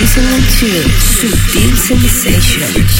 listening 0.00 0.42
to 0.58 0.88
Subtle 0.98 1.76
Sensations. 1.76 2.98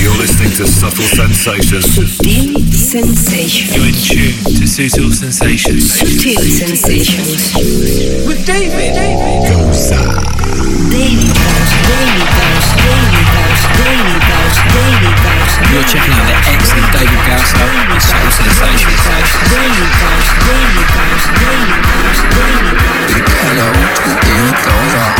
You're 0.00 0.16
listening 0.16 0.52
to 0.56 0.66
Subtle 0.66 1.04
Sensations. 1.04 1.84
Subtle 1.84 2.64
Sensations. 2.72 3.76
You're 3.76 3.88
in 3.88 3.94
tune 3.94 4.36
to 4.56 4.66
Subtle 4.66 5.12
Sensations. 5.12 6.00
Subtle 6.00 6.48
Sensations. 6.48 7.52
With 8.26 8.46
David. 8.46 8.96
Goza. 9.48 10.00
Daily 10.88 11.28
House, 11.28 11.72
Daily 11.84 12.24
House, 12.24 12.68
Daily 12.78 13.24
House, 13.36 13.64
Daily 13.76 14.16
House, 14.24 14.58
Daily 14.72 15.12
House. 15.20 15.54
You're 15.70 15.84
checking 15.84 16.14
out 16.14 16.24
the 16.24 16.36
excellent 16.56 16.88
David 16.94 17.20
Gausser 17.28 17.68
with 17.92 18.00
Soul 18.00 18.28
Sensations. 18.32 19.02
Daily 19.50 19.88
House, 20.00 20.30
Daily 20.46 20.84
House, 20.88 21.26
Daily 21.36 21.76
House, 21.84 22.20
Daily 22.32 22.74
House. 22.80 23.12
Hello, 23.44 23.68
David 24.24 24.56
Gausser 24.64 25.04
on 25.04 25.19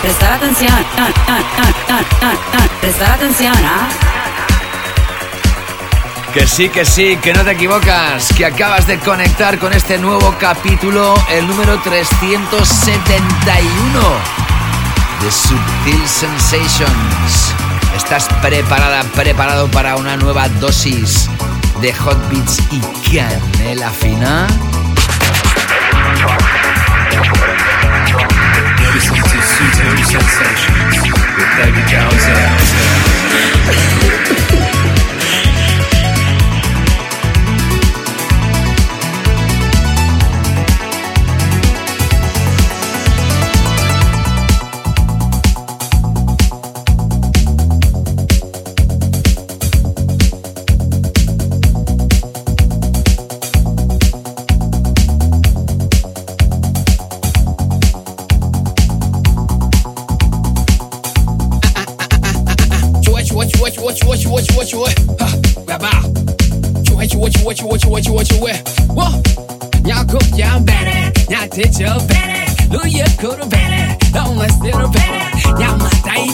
Prestar 0.00 0.32
atención, 0.32 0.72
ah, 0.96 1.10
ah, 1.28 1.42
ah, 2.22 2.34
prestar 2.80 3.10
atención. 3.12 3.52
Que 6.32 6.46
sí, 6.46 6.68
que 6.68 6.84
sí, 6.84 7.16
que 7.16 7.34
no 7.34 7.42
te 7.44 7.50
equivocas, 7.50 8.32
que 8.34 8.46
acabas 8.46 8.86
de 8.86 9.00
conectar 9.00 9.58
con 9.58 9.72
este 9.72 9.98
nuevo 9.98 10.32
capítulo, 10.38 11.16
el 11.30 11.48
número 11.48 11.80
371 11.80 14.00
de 15.20 15.30
Subtil 15.30 16.08
Sensations. 16.08 17.52
¿Estás 17.96 18.28
preparada, 18.40 19.02
preparado 19.14 19.68
para 19.68 19.96
una 19.96 20.16
nueva 20.16 20.48
dosis 20.48 21.28
de 21.82 21.92
Hot 21.92 22.30
Beats 22.30 22.62
y 22.70 22.80
canela 23.10 23.90
fina? 23.90 24.46
Listening 28.94 29.22
to 29.22 29.42
Subtle 29.42 30.04
Sensations 30.04 30.96
with 31.36 31.50
David 31.58 31.84
Gowser. 31.90 32.40
what 67.70 67.84
you 67.84 67.90
what 67.90 68.06
you 68.06 68.12
what 68.12 68.30
you 68.30 68.40
What? 68.40 68.68
Whoa, 68.90 69.22
y'all 69.86 70.04
go 70.04 70.18
y'all 70.34 70.60
better. 70.60 71.12
Y'all 71.30 71.48
teach 71.48 71.78
your 71.78 71.98
better. 72.08 72.68
Do 72.68 72.88
you 72.88 73.04
go 73.20 73.36
to 73.36 73.46
better? 73.46 73.96
Don't 74.12 74.36
let's 74.36 74.58
do 74.58 74.70
better. 74.70 75.48
Y'all 75.60 75.78
must 75.78 76.04
die 76.04 76.30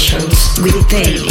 Sensations 0.00 0.58
with 0.62 0.88
David 0.88 1.29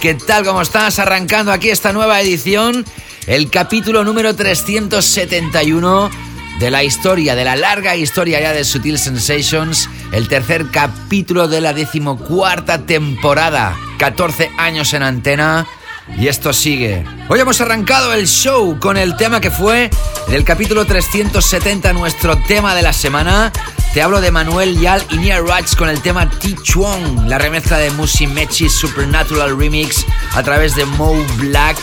¿qué 0.00 0.14
tal? 0.14 0.44
¿Cómo 0.44 0.62
estás? 0.62 0.98
Arrancando 0.98 1.52
aquí 1.52 1.68
esta 1.68 1.92
nueva 1.92 2.20
edición, 2.22 2.86
el 3.26 3.50
capítulo 3.50 4.02
número 4.02 4.34
371 4.34 6.10
de 6.58 6.70
la 6.70 6.82
historia, 6.82 7.34
de 7.34 7.44
la 7.44 7.54
larga 7.54 7.96
historia 7.96 8.40
ya 8.40 8.52
de 8.52 8.64
Sutil 8.64 8.98
Sensations, 8.98 9.90
el 10.12 10.26
tercer 10.28 10.68
capítulo 10.70 11.48
de 11.48 11.60
la 11.60 11.74
decimocuarta 11.74 12.86
temporada, 12.86 13.76
14 13.98 14.50
años 14.56 14.94
en 14.94 15.02
antena. 15.02 15.66
Y 16.18 16.28
esto 16.28 16.52
sigue. 16.52 17.04
Hoy 17.28 17.38
hemos 17.38 17.60
arrancado 17.60 18.12
el 18.12 18.26
show 18.26 18.78
con 18.80 18.96
el 18.96 19.16
tema 19.16 19.40
que 19.40 19.50
fue 19.50 19.90
del 20.28 20.44
capítulo 20.44 20.84
370, 20.84 21.92
nuestro 21.92 22.36
tema 22.48 22.74
de 22.74 22.82
la 22.82 22.92
semana. 22.92 23.52
Te 23.92 24.02
hablo 24.02 24.20
de 24.20 24.30
Manuel 24.30 24.78
Yal 24.78 25.04
y 25.10 25.18
Nia 25.18 25.40
Rats 25.40 25.74
con 25.74 25.88
el 25.88 26.00
tema 26.00 26.30
T-Chuan, 26.30 27.28
la 27.28 27.38
remezcla 27.38 27.76
de 27.76 27.90
Musi 27.90 28.28
Mechi 28.28 28.68
Supernatural 28.68 29.58
Remix 29.58 30.06
a 30.34 30.44
través 30.44 30.76
de 30.76 30.84
Mo 30.84 31.14
Black. 31.38 31.76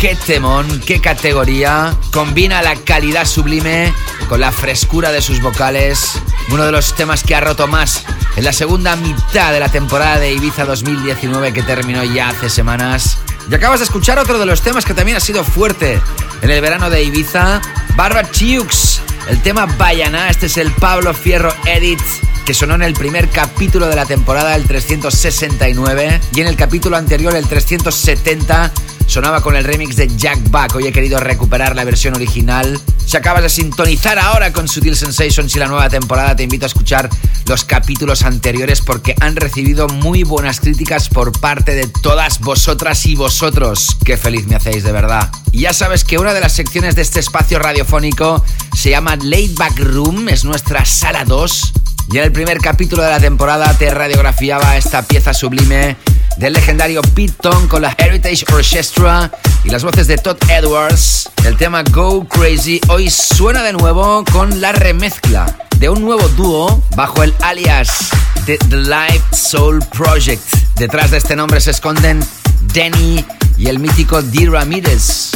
Qué 0.00 0.16
temón, 0.26 0.80
qué 0.84 1.00
categoría. 1.00 1.96
Combina 2.12 2.60
la 2.60 2.74
calidad 2.74 3.24
sublime 3.24 3.92
con 4.28 4.40
la 4.40 4.50
frescura 4.50 5.12
de 5.12 5.22
sus 5.22 5.40
vocales. 5.40 6.20
Uno 6.50 6.64
de 6.64 6.72
los 6.72 6.96
temas 6.96 7.22
que 7.22 7.36
ha 7.36 7.40
roto 7.40 7.68
más 7.68 8.02
en 8.34 8.44
la 8.44 8.52
segunda 8.52 8.96
mitad 8.96 9.52
de 9.52 9.60
la 9.60 9.68
temporada 9.68 10.18
de 10.18 10.32
Ibiza 10.32 10.64
2019 10.64 11.52
que 11.52 11.62
terminó 11.62 12.02
ya 12.02 12.30
hace 12.30 12.50
semanas. 12.50 13.18
Y 13.48 13.54
acabas 13.54 13.78
de 13.78 13.84
escuchar 13.84 14.18
otro 14.18 14.40
de 14.40 14.46
los 14.46 14.62
temas 14.62 14.84
que 14.84 14.92
también 14.92 15.16
ha 15.16 15.20
sido 15.20 15.44
fuerte 15.44 16.00
en 16.42 16.50
el 16.50 16.60
verano 16.60 16.90
de 16.90 17.04
Ibiza, 17.04 17.60
Barbara 17.94 18.28
Chiux, 18.30 18.87
el 19.28 19.40
tema 19.42 19.66
Bayana, 19.66 20.30
este 20.30 20.46
es 20.46 20.56
el 20.56 20.72
Pablo 20.72 21.14
Fierro 21.14 21.52
Edit 21.66 22.00
que 22.48 22.54
sonó 22.54 22.76
en 22.76 22.82
el 22.82 22.94
primer 22.94 23.28
capítulo 23.28 23.88
de 23.88 23.94
la 23.94 24.06
temporada, 24.06 24.56
el 24.56 24.64
369, 24.64 26.18
y 26.34 26.40
en 26.40 26.46
el 26.46 26.56
capítulo 26.56 26.96
anterior, 26.96 27.36
el 27.36 27.46
370, 27.46 28.72
sonaba 29.08 29.40
con 29.40 29.56
el 29.56 29.64
remix 29.64 29.96
de 29.96 30.06
Jack 30.16 30.50
Back. 30.50 30.76
Hoy 30.76 30.86
he 30.86 30.92
querido 30.92 31.18
recuperar 31.18 31.74
la 31.74 31.84
versión 31.84 32.14
original. 32.14 32.78
Si 33.04 33.16
acabas 33.16 33.42
de 33.42 33.48
sintonizar 33.48 34.18
ahora 34.18 34.52
con 34.52 34.68
Sutil 34.68 34.94
Sensations 34.94 35.56
y 35.56 35.58
la 35.58 35.66
nueva 35.66 35.88
temporada, 35.88 36.36
te 36.36 36.42
invito 36.42 36.66
a 36.66 36.68
escuchar 36.68 37.08
los 37.46 37.64
capítulos 37.64 38.22
anteriores 38.22 38.82
porque 38.82 39.14
han 39.20 39.34
recibido 39.34 39.88
muy 39.88 40.24
buenas 40.24 40.60
críticas 40.60 41.08
por 41.08 41.32
parte 41.40 41.74
de 41.74 41.86
todas 41.86 42.38
vosotras 42.40 43.06
y 43.06 43.14
vosotros. 43.14 43.96
Qué 44.04 44.18
feliz 44.18 44.46
me 44.46 44.56
hacéis 44.56 44.84
de 44.84 44.92
verdad. 44.92 45.30
Y 45.52 45.60
ya 45.60 45.72
sabes 45.72 46.04
que 46.04 46.18
una 46.18 46.34
de 46.34 46.40
las 46.40 46.52
secciones 46.52 46.94
de 46.94 47.02
este 47.02 47.20
espacio 47.20 47.58
radiofónico 47.58 48.44
se 48.76 48.90
llama 48.90 49.16
Late 49.16 49.54
Back 49.54 49.78
Room, 49.78 50.28
es 50.28 50.44
nuestra 50.44 50.84
sala 50.84 51.24
2. 51.24 51.72
Y 52.10 52.16
en 52.16 52.24
el 52.24 52.32
primer 52.32 52.58
capítulo 52.58 53.02
de 53.02 53.10
la 53.10 53.20
temporada 53.20 53.74
te 53.74 53.90
radiografiaba 53.90 54.78
esta 54.78 55.02
pieza 55.02 55.34
sublime 55.34 55.96
del 56.38 56.54
legendario 56.54 57.02
Pete 57.02 57.34
Tong 57.42 57.68
con 57.68 57.82
la 57.82 57.94
Heritage 57.98 58.46
Orchestra 58.50 59.30
y 59.62 59.68
las 59.68 59.84
voces 59.84 60.06
de 60.06 60.16
Todd 60.16 60.38
Edwards. 60.48 61.28
El 61.44 61.58
tema 61.58 61.82
Go 61.82 62.26
Crazy 62.26 62.80
hoy 62.88 63.10
suena 63.10 63.62
de 63.62 63.74
nuevo 63.74 64.24
con 64.32 64.58
la 64.62 64.72
remezcla 64.72 65.54
de 65.76 65.90
un 65.90 66.00
nuevo 66.00 66.26
dúo 66.28 66.82
bajo 66.96 67.22
el 67.22 67.34
alias 67.42 68.08
de 68.46 68.56
The 68.56 68.76
Live 68.76 69.24
Soul 69.32 69.84
Project. 69.92 70.42
Detrás 70.76 71.10
de 71.10 71.18
este 71.18 71.36
nombre 71.36 71.60
se 71.60 71.72
esconden 71.72 72.24
Danny 72.72 73.22
y 73.58 73.66
el 73.66 73.80
mítico 73.80 74.22
D. 74.22 74.48
Ramirez. 74.50 75.32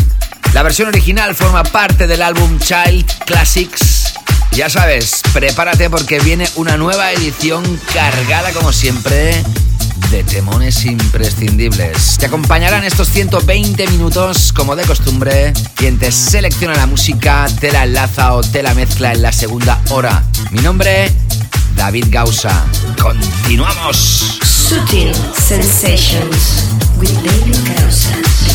La 0.54 0.62
versión 0.62 0.88
original 0.88 1.34
forma 1.34 1.64
parte 1.64 2.06
del 2.06 2.22
álbum 2.22 2.58
Child 2.58 3.24
Classics. 3.26 4.11
Ya 4.52 4.68
sabes, 4.68 5.22
prepárate 5.32 5.88
porque 5.88 6.20
viene 6.20 6.48
una 6.56 6.76
nueva 6.76 7.10
edición 7.12 7.64
cargada 7.94 8.52
como 8.52 8.72
siempre 8.72 9.42
de 10.10 10.22
temones 10.24 10.84
imprescindibles. 10.84 12.18
Te 12.18 12.26
acompañarán 12.26 12.84
estos 12.84 13.08
120 13.08 13.86
minutos 13.88 14.52
como 14.52 14.76
de 14.76 14.84
costumbre. 14.84 15.54
Quien 15.74 15.98
te 15.98 16.12
selecciona 16.12 16.74
la 16.74 16.86
música, 16.86 17.46
te 17.60 17.72
la 17.72 17.84
enlaza 17.84 18.34
o 18.34 18.42
te 18.42 18.62
la 18.62 18.74
mezcla 18.74 19.12
en 19.12 19.22
la 19.22 19.32
segunda 19.32 19.80
hora. 19.88 20.22
Mi 20.50 20.60
nombre, 20.60 21.10
David 21.74 22.06
Gausa. 22.10 22.66
Continuamos. 23.00 24.38
Sutil 24.44 25.14
Sensations 25.34 26.68
with 26.98 27.10
David 27.24 27.56
Causa. 27.74 28.51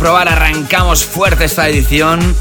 Comprobar, 0.00 0.28
arrancamos 0.28 1.04
fuerte 1.04 1.44
esta 1.44 1.68
edición. 1.68 2.34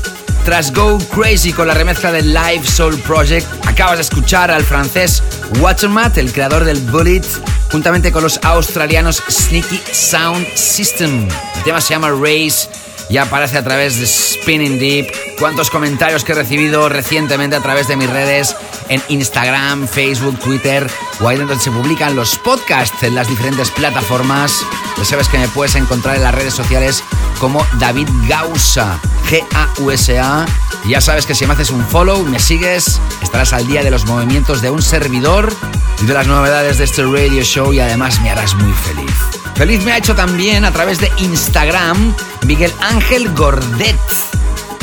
Tras 0.45 0.71
Go 0.71 0.97
Crazy 1.13 1.51
con 1.51 1.67
la 1.67 1.73
remezcla 1.73 2.09
del 2.09 2.33
Live 2.33 2.65
Soul 2.65 2.97
Project, 2.99 3.45
acabas 3.67 3.97
de 3.97 4.03
escuchar 4.03 4.49
al 4.49 4.63
francés 4.63 5.21
Watermat, 5.59 6.17
el 6.19 6.31
creador 6.31 6.63
del 6.63 6.79
Bullet, 6.79 7.25
juntamente 7.69 8.13
con 8.13 8.23
los 8.23 8.39
australianos 8.43 9.21
Sneaky 9.29 9.81
Sound 9.91 10.47
System. 10.55 11.27
El 11.57 11.63
tema 11.65 11.81
se 11.81 11.89
llama 11.89 12.11
Race 12.11 12.69
y 13.09 13.17
aparece 13.17 13.57
a 13.57 13.63
través 13.63 13.99
de 13.99 14.07
Spinning 14.07 14.79
Deep. 14.79 15.11
Cuántos 15.37 15.69
comentarios 15.69 16.23
que 16.23 16.31
he 16.31 16.35
recibido 16.35 16.87
recientemente 16.87 17.57
a 17.57 17.61
través 17.61 17.89
de 17.89 17.97
mis 17.97 18.09
redes 18.09 18.55
en 18.87 19.03
Instagram, 19.09 19.85
Facebook, 19.85 20.39
Twitter 20.39 20.89
o 21.19 21.27
ahí 21.27 21.37
donde 21.37 21.59
se 21.59 21.71
publican 21.71 22.15
los 22.15 22.37
podcasts 22.37 23.03
en 23.03 23.15
las 23.15 23.27
diferentes 23.27 23.69
plataformas. 23.69 24.65
Ya 24.97 25.03
sabes 25.03 25.27
que 25.27 25.39
me 25.39 25.47
puedes 25.49 25.75
encontrar 25.75 26.15
en 26.15 26.23
las 26.23 26.35
redes 26.35 26.53
sociales 26.53 27.03
como 27.39 27.65
David 27.79 28.07
Gausa, 28.27 28.99
G-A-U-S-A. 29.29 30.45
Ya 30.87 31.01
sabes 31.01 31.25
que 31.25 31.33
si 31.33 31.45
me 31.45 31.53
haces 31.53 31.71
un 31.71 31.83
follow, 31.85 32.23
me 32.23 32.39
sigues, 32.39 32.99
estarás 33.21 33.53
al 33.53 33.65
día 33.65 33.83
de 33.83 33.91
los 33.91 34.05
movimientos 34.05 34.61
de 34.61 34.69
un 34.69 34.81
servidor 34.81 35.53
y 36.01 36.05
de 36.05 36.13
las 36.13 36.27
novedades 36.27 36.77
de 36.77 36.83
este 36.83 37.03
radio 37.03 37.43
show 37.43 37.73
y 37.73 37.79
además 37.79 38.21
me 38.21 38.29
harás 38.29 38.53
muy 38.55 38.73
feliz. 38.73 39.11
Feliz 39.55 39.83
me 39.83 39.91
ha 39.91 39.97
hecho 39.97 40.15
también 40.15 40.65
a 40.65 40.71
través 40.71 40.99
de 40.99 41.11
Instagram 41.17 42.13
Miguel 42.45 42.73
Ángel 42.81 43.33
Gordet. 43.33 43.97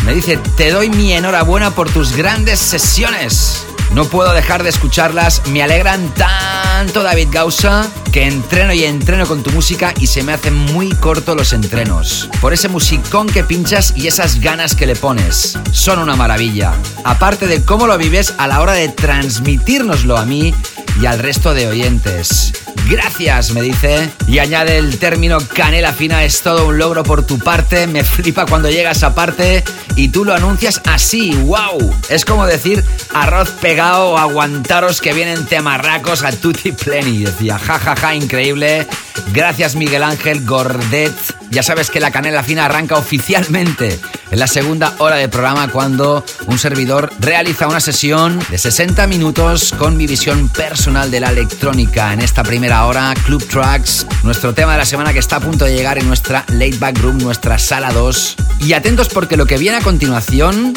Me 0.05 0.15
dice, 0.15 0.37
te 0.57 0.71
doy 0.71 0.91
mi 0.91 1.13
enhorabuena 1.13 1.71
por 1.71 1.91
tus 1.91 2.17
grandes 2.17 2.59
sesiones. 2.59 3.67
No 3.93 4.05
puedo 4.05 4.33
dejar 4.33 4.63
de 4.63 4.69
escucharlas, 4.69 5.43
me 5.47 5.63
alegran 5.63 6.13
tanto 6.15 7.03
David 7.03 7.29
Gausa 7.31 7.89
que 8.13 8.27
entreno 8.27 8.73
y 8.73 8.85
entreno 8.85 9.27
con 9.27 9.43
tu 9.43 9.51
música 9.51 9.93
y 9.99 10.07
se 10.07 10.23
me 10.23 10.33
hacen 10.33 10.55
muy 10.55 10.91
cortos 10.91 11.37
los 11.37 11.53
entrenos. 11.53 12.29
Por 12.41 12.53
ese 12.53 12.69
musicón 12.69 13.27
que 13.27 13.45
pinchas 13.45 13.93
y 13.97 14.07
esas 14.07 14.41
ganas 14.41 14.75
que 14.75 14.87
le 14.87 14.97
pones. 14.97 15.59
Son 15.73 15.99
una 15.99 16.17
maravilla. 16.17 16.73
Aparte 17.05 17.47
de 17.47 17.65
cómo 17.65 17.87
lo 17.87 17.97
vives 17.99 18.35
a 18.39 18.47
la 18.47 18.61
hora 18.61 18.73
de 18.73 18.89
transmitírnoslo 18.89 20.17
a 20.17 20.25
mí 20.25 20.55
y 21.01 21.07
al 21.07 21.19
resto 21.19 21.55
de 21.55 21.67
oyentes. 21.69 22.53
Gracias, 22.89 23.51
me 23.53 23.63
dice. 23.63 24.11
Y 24.29 24.39
añade 24.39 24.79
el 24.79 24.99
término 24.99 25.39
canela 25.55 25.93
fina, 25.93 26.25
es 26.25 26.43
todo 26.43 26.69
un 26.69 26.79
logro 26.79 27.03
por 27.03 27.27
tu 27.27 27.39
parte. 27.39 27.87
Me 27.87 28.05
flipa 28.05 28.47
cuando 28.47 28.71
llega 28.71 28.93
esa 28.93 29.15
parte 29.15 29.65
y 29.97 30.09
tú 30.09 30.25
lo 30.25 30.35
anuncias 30.35 30.81
así. 30.85 31.33
¡Wow! 31.35 31.95
Es 32.09 32.25
como 32.25 32.47
decir 32.47 32.85
arroz 33.13 33.51
pegado 33.61 34.17
aguantaros 34.17 35.01
que 35.01 35.13
vienen 35.13 35.47
temarracos 35.47 36.23
a 36.23 36.31
tutti 36.33 36.73
pleni. 36.73 37.25
Decía, 37.25 37.59
jajaja, 37.59 37.97
ja, 37.97 38.09
ja, 38.09 38.15
increíble. 38.15 38.87
Gracias, 39.33 39.77
Miguel 39.77 40.03
Ángel 40.03 40.45
Gordet. 40.45 41.13
Ya 41.51 41.63
sabes 41.63 41.91
que 41.91 42.01
la 42.01 42.11
canela 42.11 42.43
fina 42.43 42.65
arranca 42.65 42.97
oficialmente 42.97 43.99
en 44.31 44.39
la 44.39 44.47
segunda 44.47 44.95
hora 44.99 45.17
de 45.17 45.29
programa 45.29 45.69
cuando 45.69 46.25
un 46.47 46.59
servidor 46.59 47.13
realiza 47.21 47.69
una 47.69 47.81
sesión 47.81 48.39
de 48.51 48.59
60 48.59 49.07
minutos 49.07 49.73
con 49.79 49.97
mi 49.97 50.07
visión 50.07 50.49
personal 50.49 51.11
de 51.11 51.21
la 51.21 51.31
electrónica. 51.31 52.13
En 52.13 52.21
esta 52.21 52.43
primera 52.43 52.87
hora, 52.87 53.15
Club 53.25 53.47
Tracks, 53.47 54.07
nuestro 54.25 54.55
tema 54.55 54.73
de 54.73 54.79
la 54.79 54.87
semana 54.87 55.13
que 55.13 55.19
está 55.19 55.37
a 55.37 55.41
punto 55.41 55.65
de 55.65 55.75
llegar 55.75 55.99
en 55.99 56.09
nuestra 56.09 56.45
Late 56.49 56.79
Back 56.79 56.99
Room, 56.99 57.19
nuestra 57.19 57.59
sala 57.59 57.93
2. 57.93 58.37
Y 58.61 58.73
atentos 58.73 59.09
porque 59.09 59.37
lo 59.37 59.47
que 59.47 59.59
viene 59.59 59.77
a 59.77 59.83
continuación, 59.83 60.75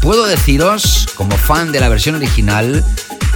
puedo 0.00 0.26
deciros, 0.26 1.08
como 1.14 1.36
fan 1.36 1.72
de 1.72 1.80
la 1.80 1.88
versión 1.88 2.16
original, 2.16 2.84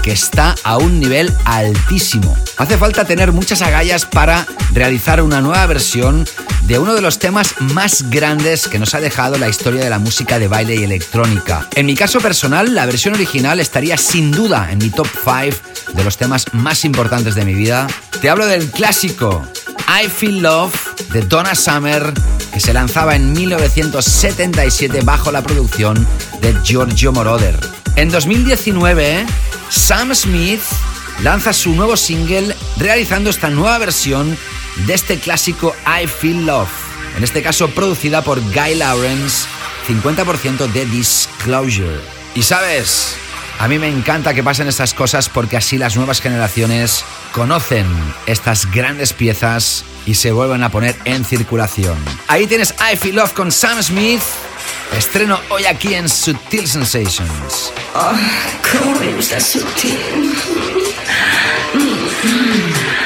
que 0.06 0.12
está 0.12 0.54
a 0.62 0.76
un 0.76 1.00
nivel 1.00 1.34
altísimo. 1.44 2.36
Hace 2.58 2.78
falta 2.78 3.04
tener 3.04 3.32
muchas 3.32 3.60
agallas 3.60 4.06
para 4.06 4.46
realizar 4.72 5.20
una 5.20 5.40
nueva 5.40 5.66
versión 5.66 6.24
de 6.62 6.78
uno 6.78 6.94
de 6.94 7.00
los 7.00 7.18
temas 7.18 7.56
más 7.58 8.08
grandes 8.08 8.68
que 8.68 8.78
nos 8.78 8.94
ha 8.94 9.00
dejado 9.00 9.36
la 9.36 9.48
historia 9.48 9.82
de 9.82 9.90
la 9.90 9.98
música 9.98 10.38
de 10.38 10.46
baile 10.46 10.76
y 10.76 10.84
electrónica. 10.84 11.68
En 11.74 11.86
mi 11.86 11.96
caso 11.96 12.20
personal, 12.20 12.72
la 12.72 12.86
versión 12.86 13.14
original 13.14 13.58
estaría 13.58 13.96
sin 13.96 14.30
duda 14.30 14.70
en 14.70 14.78
mi 14.78 14.90
top 14.90 15.08
5 15.08 15.56
de 15.94 16.04
los 16.04 16.16
temas 16.16 16.44
más 16.52 16.84
importantes 16.84 17.34
de 17.34 17.44
mi 17.44 17.54
vida. 17.54 17.88
Te 18.20 18.30
hablo 18.30 18.46
del 18.46 18.70
clásico 18.70 19.44
I 19.88 20.08
Feel 20.08 20.40
Love 20.40 21.10
de 21.12 21.22
Donna 21.22 21.56
Summer, 21.56 22.14
que 22.54 22.60
se 22.60 22.72
lanzaba 22.72 23.16
en 23.16 23.32
1977 23.32 25.00
bajo 25.02 25.32
la 25.32 25.42
producción 25.42 26.06
de 26.40 26.54
Giorgio 26.62 27.10
Moroder. 27.10 27.58
En 27.96 28.08
2019, 28.08 29.26
Sam 29.70 30.14
Smith 30.14 30.62
lanza 31.22 31.52
su 31.52 31.74
nuevo 31.74 31.96
single 31.96 32.54
realizando 32.76 33.30
esta 33.30 33.50
nueva 33.50 33.78
versión 33.78 34.36
de 34.86 34.94
este 34.94 35.18
clásico 35.18 35.74
I 35.86 36.06
Feel 36.06 36.46
Love, 36.46 36.68
en 37.16 37.24
este 37.24 37.42
caso 37.42 37.68
producida 37.70 38.22
por 38.22 38.40
Guy 38.40 38.74
Lawrence, 38.76 39.46
50% 39.88 40.66
de 40.72 40.86
Disclosure. 40.86 42.00
Y 42.34 42.42
sabes, 42.42 43.16
a 43.58 43.68
mí 43.68 43.78
me 43.78 43.88
encanta 43.88 44.34
que 44.34 44.42
pasen 44.42 44.68
estas 44.68 44.94
cosas 44.94 45.28
porque 45.28 45.56
así 45.56 45.78
las 45.78 45.96
nuevas 45.96 46.20
generaciones 46.20 47.04
conocen 47.32 47.86
estas 48.26 48.70
grandes 48.70 49.12
piezas 49.12 49.84
y 50.04 50.14
se 50.14 50.32
vuelven 50.32 50.62
a 50.62 50.70
poner 50.70 50.94
en 51.04 51.24
circulación. 51.24 51.96
Ahí 52.28 52.46
tienes 52.46 52.74
I 52.92 52.96
Feel 52.96 53.16
Love 53.16 53.32
con 53.32 53.50
Sam 53.50 53.82
Smith 53.82 54.20
Estreno 54.92 55.40
hoy 55.50 55.66
aquí 55.66 55.94
en 55.94 56.08
Sutil 56.08 56.66
Sensations. 56.66 57.72
Oh, 57.94 58.12
¿Cómo 58.72 58.98
me 58.98 59.12
gusta 59.14 59.40
sutil? 59.40 60.34
Mm, 61.74 61.78
mm. 61.78 63.05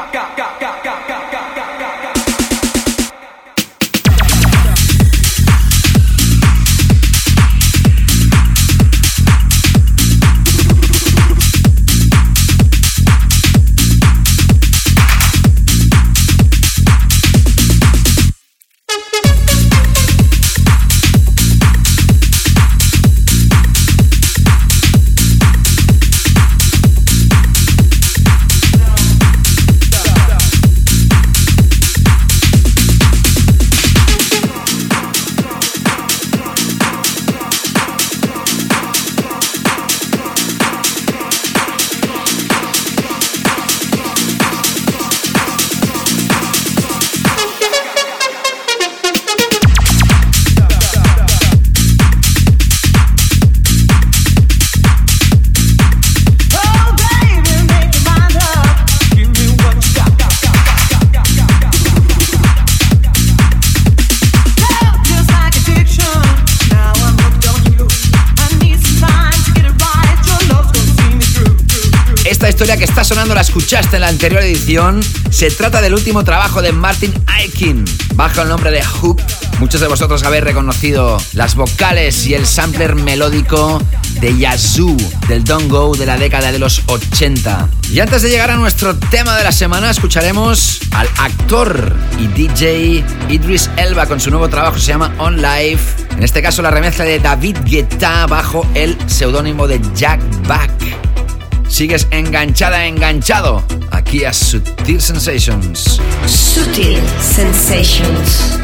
escuchaste 73.71 73.95
en 73.95 74.01
la 74.01 74.09
anterior 74.09 74.41
edición, 74.41 74.99
se 75.29 75.49
trata 75.49 75.79
del 75.79 75.93
último 75.93 76.25
trabajo 76.25 76.61
de 76.61 76.73
Martin 76.73 77.13
Aikin, 77.25 77.85
bajo 78.15 78.41
el 78.41 78.49
nombre 78.49 78.69
de 78.69 78.83
Hoop. 78.83 79.21
Muchos 79.61 79.79
de 79.79 79.87
vosotros 79.87 80.23
habéis 80.23 80.43
reconocido 80.43 81.17
las 81.31 81.55
vocales 81.55 82.25
y 82.27 82.33
el 82.33 82.45
sampler 82.45 82.95
melódico 82.95 83.81
de 84.19 84.37
Yazoo, 84.37 84.97
del 85.29 85.45
Don't 85.45 85.69
Go 85.69 85.95
de 85.95 86.05
la 86.05 86.17
década 86.17 86.51
de 86.51 86.59
los 86.59 86.81
80. 86.87 87.69
Y 87.93 88.01
antes 88.01 88.21
de 88.23 88.29
llegar 88.29 88.51
a 88.51 88.57
nuestro 88.57 88.93
tema 88.97 89.37
de 89.37 89.45
la 89.45 89.53
semana, 89.53 89.89
escucharemos 89.89 90.81
al 90.91 91.07
actor 91.17 91.95
y 92.19 92.27
DJ 92.27 93.05
Idris 93.29 93.69
Elba 93.77 94.05
con 94.05 94.19
su 94.19 94.31
nuevo 94.31 94.49
trabajo, 94.49 94.79
se 94.79 94.87
llama 94.87 95.15
On 95.17 95.41
Life. 95.41 96.07
En 96.17 96.23
este 96.23 96.41
caso, 96.41 96.61
la 96.61 96.71
remezcla 96.71 97.05
de 97.05 97.19
David 97.19 97.55
Guetta 97.63 98.27
bajo 98.27 98.67
el 98.73 98.97
seudónimo 99.09 99.65
de 99.65 99.79
Jack 99.95 100.19
Back 100.45 100.80
sigues 101.81 102.07
enganchada, 102.11 102.85
enganchado 102.85 103.63
aquí 103.89 104.23
a 104.23 104.31
Sutil 104.31 105.01
Sensations. 105.01 105.99
Sutil 106.27 106.99
Sensations 107.19 108.59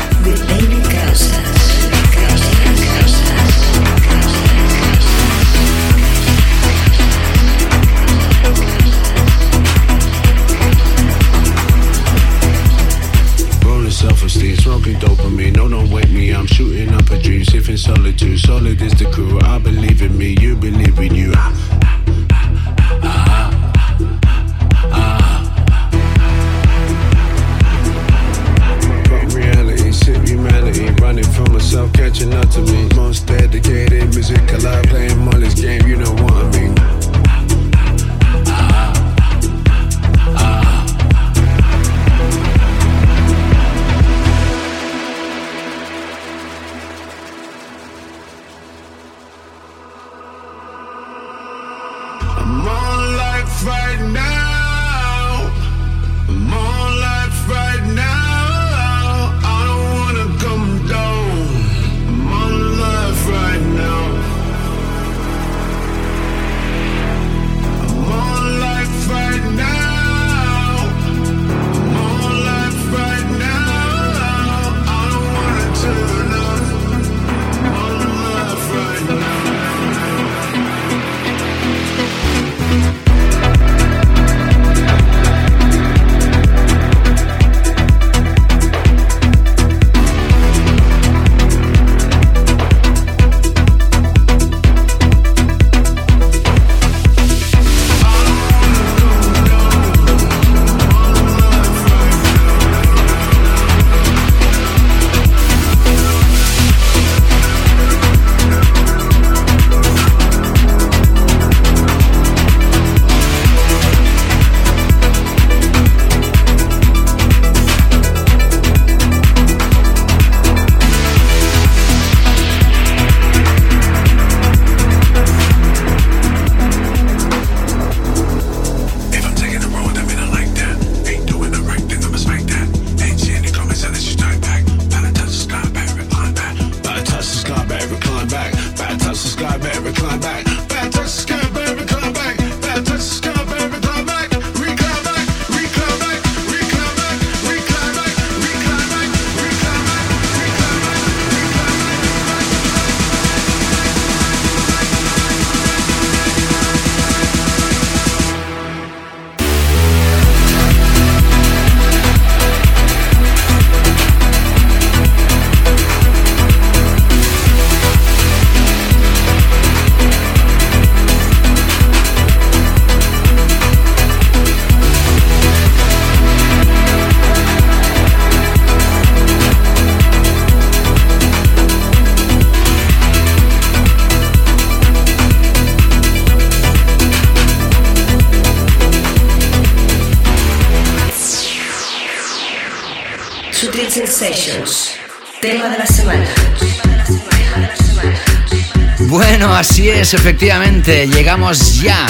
Bueno, 199.98 200.04
así 200.04 200.16
es, 200.16 200.22
efectivamente. 200.22 201.08
Llegamos 201.08 201.82
ya 201.82 202.06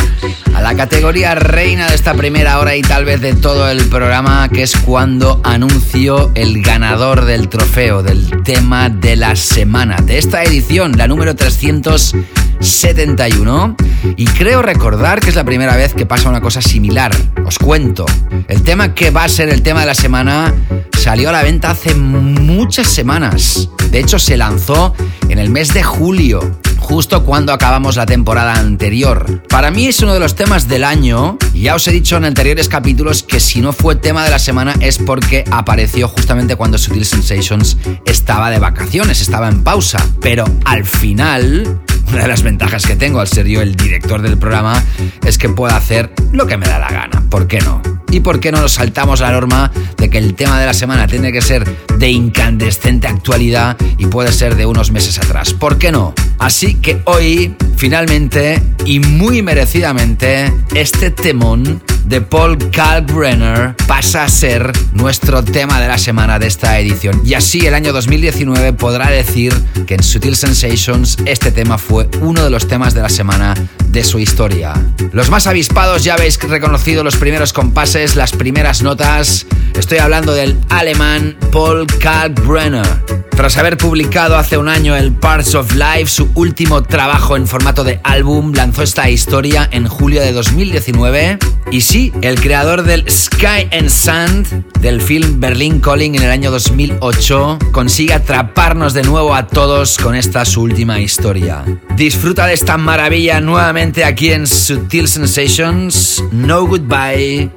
a 0.54 0.62
la 0.62 0.76
categoría 0.76 1.36
reina 1.36 1.88
de 1.88 1.96
esta 1.96 2.14
primera 2.16 2.60
hora 2.60 2.76
y 2.76 2.82
tal 2.82 3.06
vez 3.06 3.22
de 3.22 3.34
todo 3.34 3.70
el 3.70 3.86
programa, 3.86 4.50
que 4.50 4.64
es 4.64 4.76
cuando 4.76 5.40
anuncio 5.46 6.34
el 6.36 6.62
ganador 6.62 7.24
del 7.24 7.48
trofeo, 7.48 8.04
del 8.04 8.44
tema 8.44 8.90
de 8.90 9.16
la 9.16 9.38
semana, 9.38 9.96
de 10.04 10.18
esta 10.18 10.44
edición, 10.44 10.98
la 10.98 11.08
número 11.08 11.34
371. 11.34 13.78
Y 14.18 14.26
creo 14.26 14.62
recordar 14.62 15.22
que 15.22 15.30
es 15.30 15.36
la 15.36 15.46
primera 15.46 15.78
vez 15.78 15.94
que 15.94 16.06
pasa 16.06 16.28
una 16.28 16.42
cosa 16.42 16.62
similar. 16.62 17.16
Os 17.46 17.58
cuento. 17.58 18.06
El 18.50 18.64
tema 18.64 18.94
que 18.94 19.12
va 19.12 19.24
a 19.24 19.30
ser 19.30 19.48
el 19.48 19.62
tema 19.62 19.80
de 19.80 19.86
la 19.86 19.96
semana 19.96 20.54
salió 21.00 21.30
a 21.30 21.32
la 21.32 21.42
venta 21.42 21.72
hace 21.72 21.96
muchas 21.96 22.88
semanas. 22.88 23.70
De 23.92 24.00
hecho, 24.00 24.20
se 24.20 24.36
lanzó 24.36 24.94
en 25.30 25.40
el 25.40 25.50
mes 25.50 25.74
de 25.74 25.84
julio 25.84 26.42
justo 26.88 27.26
cuando 27.26 27.52
acabamos 27.52 27.98
la 27.98 28.06
temporada 28.06 28.54
anterior. 28.54 29.44
Para 29.50 29.72
mí 29.72 29.88
es 29.88 30.00
uno 30.00 30.14
de 30.14 30.22
los 30.22 30.36
temas 30.36 30.70
del 30.70 30.86
año. 30.86 31.38
Ya 31.54 31.76
os 31.76 31.86
he 31.90 31.92
dicho 31.92 32.16
en 32.16 32.24
anteriores 32.24 32.70
capítulos 32.70 33.24
que 33.24 33.42
si 33.42 33.60
no 33.60 33.74
fue 33.74 33.98
tema 33.98 34.24
de 34.24 34.32
la 34.32 34.40
semana 34.40 34.74
es 34.80 34.98
porque 34.98 35.44
apareció 35.52 36.08
justamente 36.08 36.56
cuando 36.56 36.78
Sutil 36.78 37.04
Sensations 37.04 37.78
estaba 38.06 38.50
de 38.50 38.60
vacaciones, 38.60 39.20
estaba 39.20 39.50
en 39.50 39.64
pausa. 39.64 39.98
Pero 40.22 40.46
al 40.64 40.86
final, 40.86 41.82
una 42.10 42.22
de 42.22 42.28
las 42.30 42.42
ventajas 42.42 42.86
que 42.86 42.96
tengo 42.96 43.20
al 43.20 43.28
ser 43.28 43.48
yo 43.48 43.62
el 43.62 43.76
director 43.76 44.22
del 44.22 44.38
programa 44.38 44.82
es 45.26 45.38
que 45.38 45.50
puedo 45.50 45.76
hacer 45.76 46.14
lo 46.32 46.48
que 46.48 46.56
me 46.56 46.68
da 46.68 46.80
la 46.80 46.90
gana. 46.90 47.22
¿Por 47.30 47.48
qué 47.48 47.60
no? 47.60 47.82
¿Y 48.12 48.22
por 48.22 48.40
qué 48.40 48.54
no 48.54 48.62
nos 48.62 48.72
saltamos 48.72 49.20
la 49.20 49.34
norma 49.34 49.74
de 49.98 50.10
que 50.10 50.20
el 50.20 50.36
tema 50.36 50.58
de 50.58 50.66
la 50.66 50.74
semana 50.74 51.08
tiene 51.08 51.34
que 51.34 51.42
ser 51.42 51.68
de 51.98 52.10
incandescente 52.10 53.08
actualidad 53.08 53.76
y 53.98 54.06
puede 54.06 54.32
ser 54.32 54.56
de 54.56 54.66
unos 54.66 54.92
meses 54.92 55.18
atrás? 55.20 55.52
¿Por 55.52 55.78
qué 55.78 55.92
no? 55.92 56.16
Así 56.40 56.76
que 56.76 57.02
hoy, 57.06 57.56
finalmente 57.76 58.62
y 58.86 59.00
muy 59.00 59.42
merecidamente, 59.42 60.54
este 60.74 61.12
temón 61.12 61.82
de 62.06 62.22
Paul 62.22 62.58
Kalkbrenner 62.72 63.76
pasa 63.86 64.24
a 64.24 64.30
ser 64.30 64.72
nuestro 64.94 65.44
tema 65.44 65.82
de 65.82 65.88
la 65.88 65.98
semana 65.98 66.40
de 66.40 66.48
esta 66.48 66.80
edición. 66.80 67.22
Y 67.26 67.34
así 67.34 67.66
el 67.66 67.74
año 67.74 67.92
2019 67.92 68.74
podrá 68.74 69.10
decir 69.10 69.54
que 69.86 69.96
en 69.96 70.04
Sutil 70.04 70.36
Sensations 70.38 71.18
este 71.26 71.52
tema 71.52 71.78
fue 71.78 72.10
uno 72.22 72.44
de 72.44 72.50
los 72.50 72.68
temas 72.68 72.94
de 72.94 73.02
la 73.02 73.10
semana 73.10 73.56
de 73.90 74.04
su 74.04 74.20
historia. 74.20 74.74
Los 75.12 75.30
más 75.30 75.48
avispados 75.48 76.04
ya 76.04 76.14
habéis 76.14 76.40
reconocido 76.42 77.04
los 77.04 77.18
primeros 77.18 77.52
compases, 77.52 78.16
las 78.16 78.32
primeras 78.32 78.82
notas. 78.84 79.46
Estoy 79.78 79.98
hablando 79.98 80.34
del 80.34 80.58
alemán 80.70 81.36
Paul 81.52 81.88
Kalkbrenner. 82.00 83.17
Tras 83.38 83.56
haber 83.58 83.78
publicado 83.78 84.36
hace 84.36 84.58
un 84.58 84.68
año 84.68 84.96
el 84.96 85.12
Parts 85.14 85.54
of 85.54 85.76
Life, 85.76 86.08
su 86.08 86.28
último 86.34 86.82
trabajo 86.82 87.36
en 87.36 87.46
formato 87.46 87.84
de 87.84 88.00
álbum, 88.04 88.52
lanzó 88.52 88.82
esta 88.82 89.12
historia 89.12 89.70
en 89.72 89.88
julio 89.88 90.22
de 90.22 90.32
2019. 90.32 91.38
Y 91.70 91.82
sí, 91.82 92.12
el 92.24 92.42
creador 92.42 92.82
del 92.82 93.08
Sky 93.08 93.70
and 93.72 93.90
Sand 93.90 94.66
del 94.80 95.02
film 95.02 95.40
Berlin 95.40 95.80
Calling 95.80 96.16
en 96.16 96.24
el 96.24 96.32
año 96.32 96.50
2008 96.50 97.60
consigue 97.72 98.16
atraparnos 98.16 98.96
de 98.96 99.04
nuevo 99.04 99.36
a 99.36 99.46
todos 99.46 100.00
con 100.00 100.16
esta 100.16 100.44
su 100.44 100.64
última 100.64 101.00
historia. 101.00 101.64
Disfruta 101.96 102.48
de 102.48 102.56
esta 102.56 102.78
maravilla 102.78 103.40
nuevamente 103.40 104.04
aquí 104.04 104.32
en 104.32 104.48
Sutil 104.48 105.08
Sensations. 105.08 106.24
No 106.32 106.66
Goodbye 106.66 107.52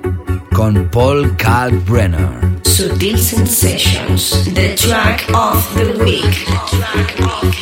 con 0.52 0.90
Paul 0.90 1.34
Kalkbrenner. 1.38 2.49
Sutil 2.70 3.18
Sensations. 3.18 4.44
The 4.44 4.76
track 4.76 5.28
of 5.34 5.74
the 5.74 6.04
week. 6.04 7.59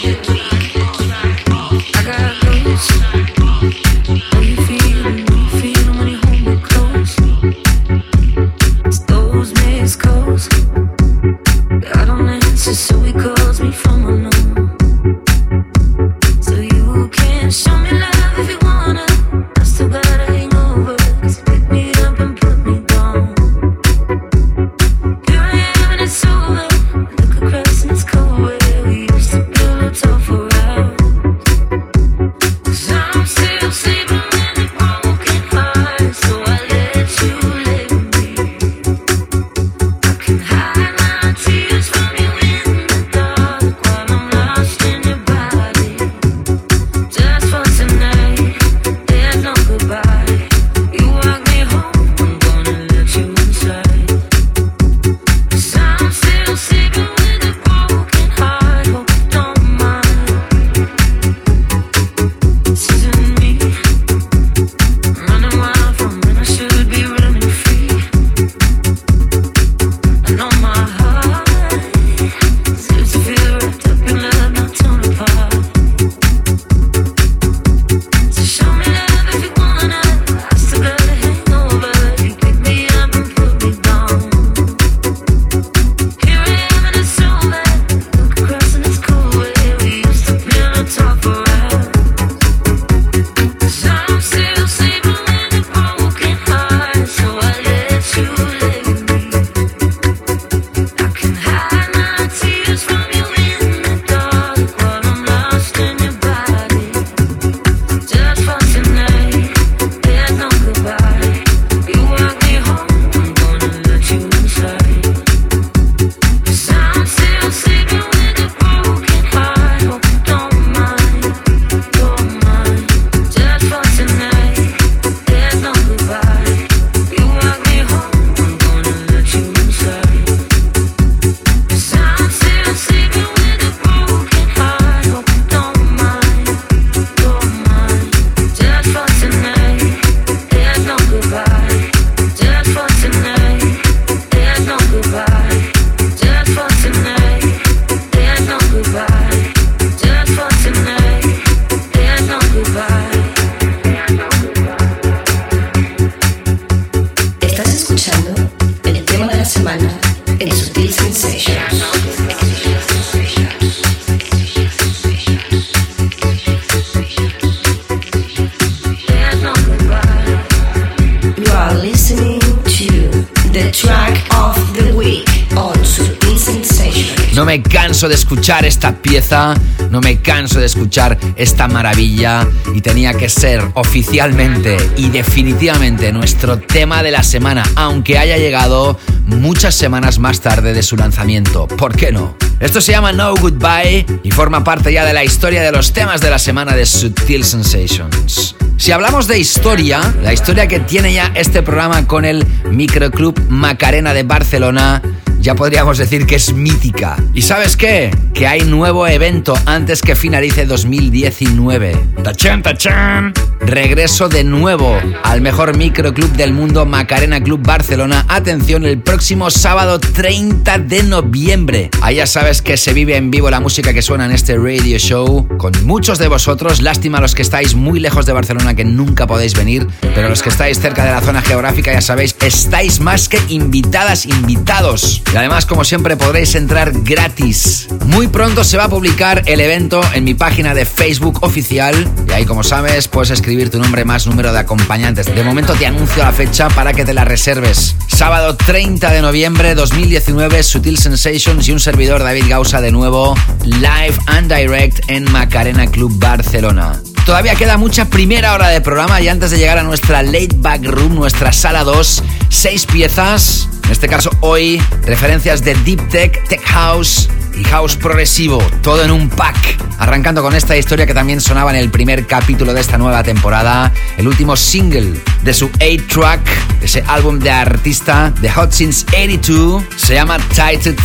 esta 178.48 178.94
pieza, 178.94 179.54
no 179.90 180.00
me 180.00 180.22
canso 180.22 180.58
de 180.58 180.64
escuchar 180.64 181.18
esta 181.36 181.68
maravilla 181.68 182.48
y 182.74 182.80
tenía 182.80 183.12
que 183.12 183.28
ser 183.28 183.62
oficialmente 183.74 184.78
y 184.96 185.10
definitivamente 185.10 186.10
nuestro 186.12 186.58
tema 186.58 187.02
de 187.02 187.10
la 187.10 187.22
semana, 187.22 187.62
aunque 187.76 188.16
haya 188.16 188.38
llegado 188.38 188.98
muchas 189.26 189.74
semanas 189.74 190.18
más 190.18 190.40
tarde 190.40 190.72
de 190.72 190.82
su 190.82 190.96
lanzamiento. 190.96 191.68
¿Por 191.68 191.94
qué 191.94 192.10
no? 192.10 192.36
Esto 192.58 192.80
se 192.80 192.92
llama 192.92 193.12
No 193.12 193.34
Goodbye 193.36 194.06
y 194.22 194.30
forma 194.30 194.64
parte 194.64 194.94
ya 194.94 195.04
de 195.04 195.12
la 195.12 195.24
historia 195.24 195.62
de 195.62 195.70
los 195.70 195.92
temas 195.92 196.22
de 196.22 196.30
la 196.30 196.38
semana 196.38 196.74
de 196.74 196.86
Subtil 196.86 197.44
Sensations. 197.44 198.56
Si 198.78 198.92
hablamos 198.92 199.28
de 199.28 199.38
historia, 199.38 200.14
la 200.22 200.32
historia 200.32 200.68
que 200.68 200.80
tiene 200.80 201.12
ya 201.12 201.32
este 201.34 201.62
programa 201.62 202.06
con 202.06 202.24
el 202.24 202.46
Microclub 202.70 203.38
Macarena 203.50 204.14
de 204.14 204.22
Barcelona, 204.22 205.02
ya 205.48 205.54
podríamos 205.54 205.96
decir 205.96 206.26
que 206.26 206.34
es 206.34 206.52
mítica. 206.52 207.16
¿Y 207.32 207.40
sabes 207.40 207.74
qué? 207.74 208.14
Que 208.34 208.46
hay 208.46 208.64
nuevo 208.64 209.06
evento 209.08 209.54
antes 209.64 210.02
que 210.02 210.14
finalice 210.14 210.66
2019. 210.66 211.98
¡Tachán, 212.22 212.62
tachán! 212.62 213.32
Regreso 213.68 214.30
de 214.30 214.44
nuevo 214.44 214.98
al 215.22 215.42
mejor 215.42 215.76
microclub 215.76 216.32
del 216.32 216.54
mundo, 216.54 216.86
Macarena 216.86 217.38
Club 217.38 217.60
Barcelona. 217.62 218.24
Atención, 218.26 218.86
el 218.86 218.98
próximo 219.02 219.50
sábado 219.50 220.00
30 220.00 220.78
de 220.78 221.02
noviembre. 221.02 221.90
Ahí 222.00 222.16
ya 222.16 222.26
sabes 222.26 222.62
que 222.62 222.78
se 222.78 222.94
vive 222.94 223.16
en 223.16 223.30
vivo 223.30 223.50
la 223.50 223.60
música 223.60 223.92
que 223.92 224.00
suena 224.00 224.24
en 224.24 224.32
este 224.32 224.56
radio 224.56 224.98
show 224.98 225.46
con 225.58 225.72
muchos 225.84 226.18
de 226.18 226.28
vosotros. 226.28 226.80
Lástima 226.80 227.18
a 227.18 227.20
los 227.20 227.34
que 227.34 227.42
estáis 227.42 227.74
muy 227.74 228.00
lejos 228.00 228.24
de 228.24 228.32
Barcelona 228.32 228.74
que 228.74 228.86
nunca 228.86 229.26
podéis 229.26 229.52
venir, 229.52 229.86
pero 230.14 230.30
los 230.30 230.42
que 230.42 230.48
estáis 230.48 230.80
cerca 230.80 231.04
de 231.04 231.10
la 231.10 231.20
zona 231.20 231.42
geográfica 231.42 231.92
ya 231.92 232.00
sabéis, 232.00 232.36
estáis 232.40 233.00
más 233.00 233.28
que 233.28 233.38
invitadas, 233.48 234.24
invitados. 234.24 235.22
Y 235.30 235.36
además, 235.36 235.66
como 235.66 235.84
siempre, 235.84 236.16
podréis 236.16 236.54
entrar 236.54 236.92
gratis. 237.02 237.88
Muy 238.06 238.28
pronto 238.28 238.64
se 238.64 238.78
va 238.78 238.84
a 238.84 238.88
publicar 238.88 239.42
el 239.44 239.60
evento 239.60 240.00
en 240.14 240.24
mi 240.24 240.32
página 240.32 240.72
de 240.72 240.86
Facebook 240.86 241.40
oficial 241.42 241.94
y 242.26 242.32
ahí, 242.32 242.46
como 242.46 242.62
sabes, 242.62 243.08
puedes 243.08 243.30
escribir 243.30 243.57
tu 243.66 243.80
nombre 243.80 244.04
más 244.04 244.26
número 244.28 244.52
de 244.52 244.60
acompañantes. 244.60 245.26
De 245.26 245.42
momento 245.42 245.74
te 245.74 245.86
anuncio 245.86 246.22
la 246.22 246.30
fecha 246.30 246.68
para 246.68 246.92
que 246.92 247.04
te 247.04 247.12
la 247.12 247.24
reserves. 247.24 247.96
Sábado 248.06 248.56
30 248.56 249.10
de 249.10 249.20
noviembre 249.20 249.74
2019, 249.74 250.62
Sutil 250.62 250.96
Sensations 250.96 251.66
y 251.66 251.72
un 251.72 251.80
servidor 251.80 252.22
David 252.22 252.44
Gausa 252.48 252.80
de 252.80 252.92
nuevo, 252.92 253.34
live 253.64 254.14
and 254.26 254.52
direct 254.52 255.00
en 255.08 255.30
Macarena 255.32 255.88
Club 255.88 256.12
Barcelona. 256.18 257.00
Todavía 257.26 257.56
queda 257.56 257.76
mucha 257.76 258.04
primera 258.04 258.54
hora 258.54 258.68
de 258.68 258.80
programa 258.80 259.20
y 259.20 259.28
antes 259.28 259.50
de 259.50 259.58
llegar 259.58 259.76
a 259.76 259.82
nuestra 259.82 260.22
late 260.22 260.54
back 260.54 260.84
room, 260.84 261.16
nuestra 261.16 261.52
sala 261.52 261.82
2, 261.82 262.22
seis 262.48 262.86
piezas. 262.86 263.68
En 263.84 263.90
este 263.90 264.08
caso 264.08 264.30
hoy, 264.40 264.80
referencias 265.02 265.64
de 265.64 265.74
Deep 265.74 266.08
Tech, 266.10 266.48
Tech 266.48 266.62
House, 266.62 267.28
y 267.58 267.64
house 267.64 267.96
progresivo, 267.96 268.62
todo 268.82 269.02
en 269.04 269.10
un 269.10 269.28
pack. 269.28 269.56
Arrancando 269.98 270.42
con 270.42 270.54
esta 270.54 270.76
historia 270.76 271.06
que 271.06 271.14
también 271.14 271.40
sonaba 271.40 271.70
en 271.70 271.76
el 271.76 271.90
primer 271.90 272.26
capítulo 272.26 272.72
de 272.72 272.80
esta 272.80 272.98
nueva 272.98 273.22
temporada, 273.22 273.92
el 274.16 274.28
último 274.28 274.56
single 274.56 275.12
de 275.42 275.54
su 275.54 275.68
8-track, 275.70 276.40
ese 276.82 277.02
álbum 277.06 277.38
de 277.38 277.50
artista 277.50 278.32
de 278.40 278.50
Hot 278.50 278.72
Since 278.72 279.06
82, 279.08 279.82
se 279.96 280.14
llama 280.14 280.38
Titled 280.50 280.98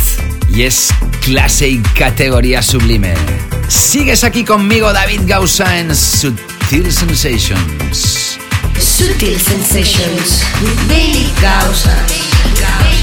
y 0.48 0.62
es 0.62 0.88
clase 1.22 1.68
y 1.68 1.78
categoría 1.78 2.62
sublime. 2.62 3.14
Sigues 3.68 4.24
aquí 4.24 4.44
conmigo, 4.44 4.92
David 4.92 5.22
Gausa, 5.26 5.78
en 5.78 5.94
Sutil 5.94 6.92
Sensations. 6.92 8.38
Sutil 8.78 9.38
Sensations 9.40 10.44
with 10.62 10.88
David 10.88 11.28
Gausa. 11.40 12.93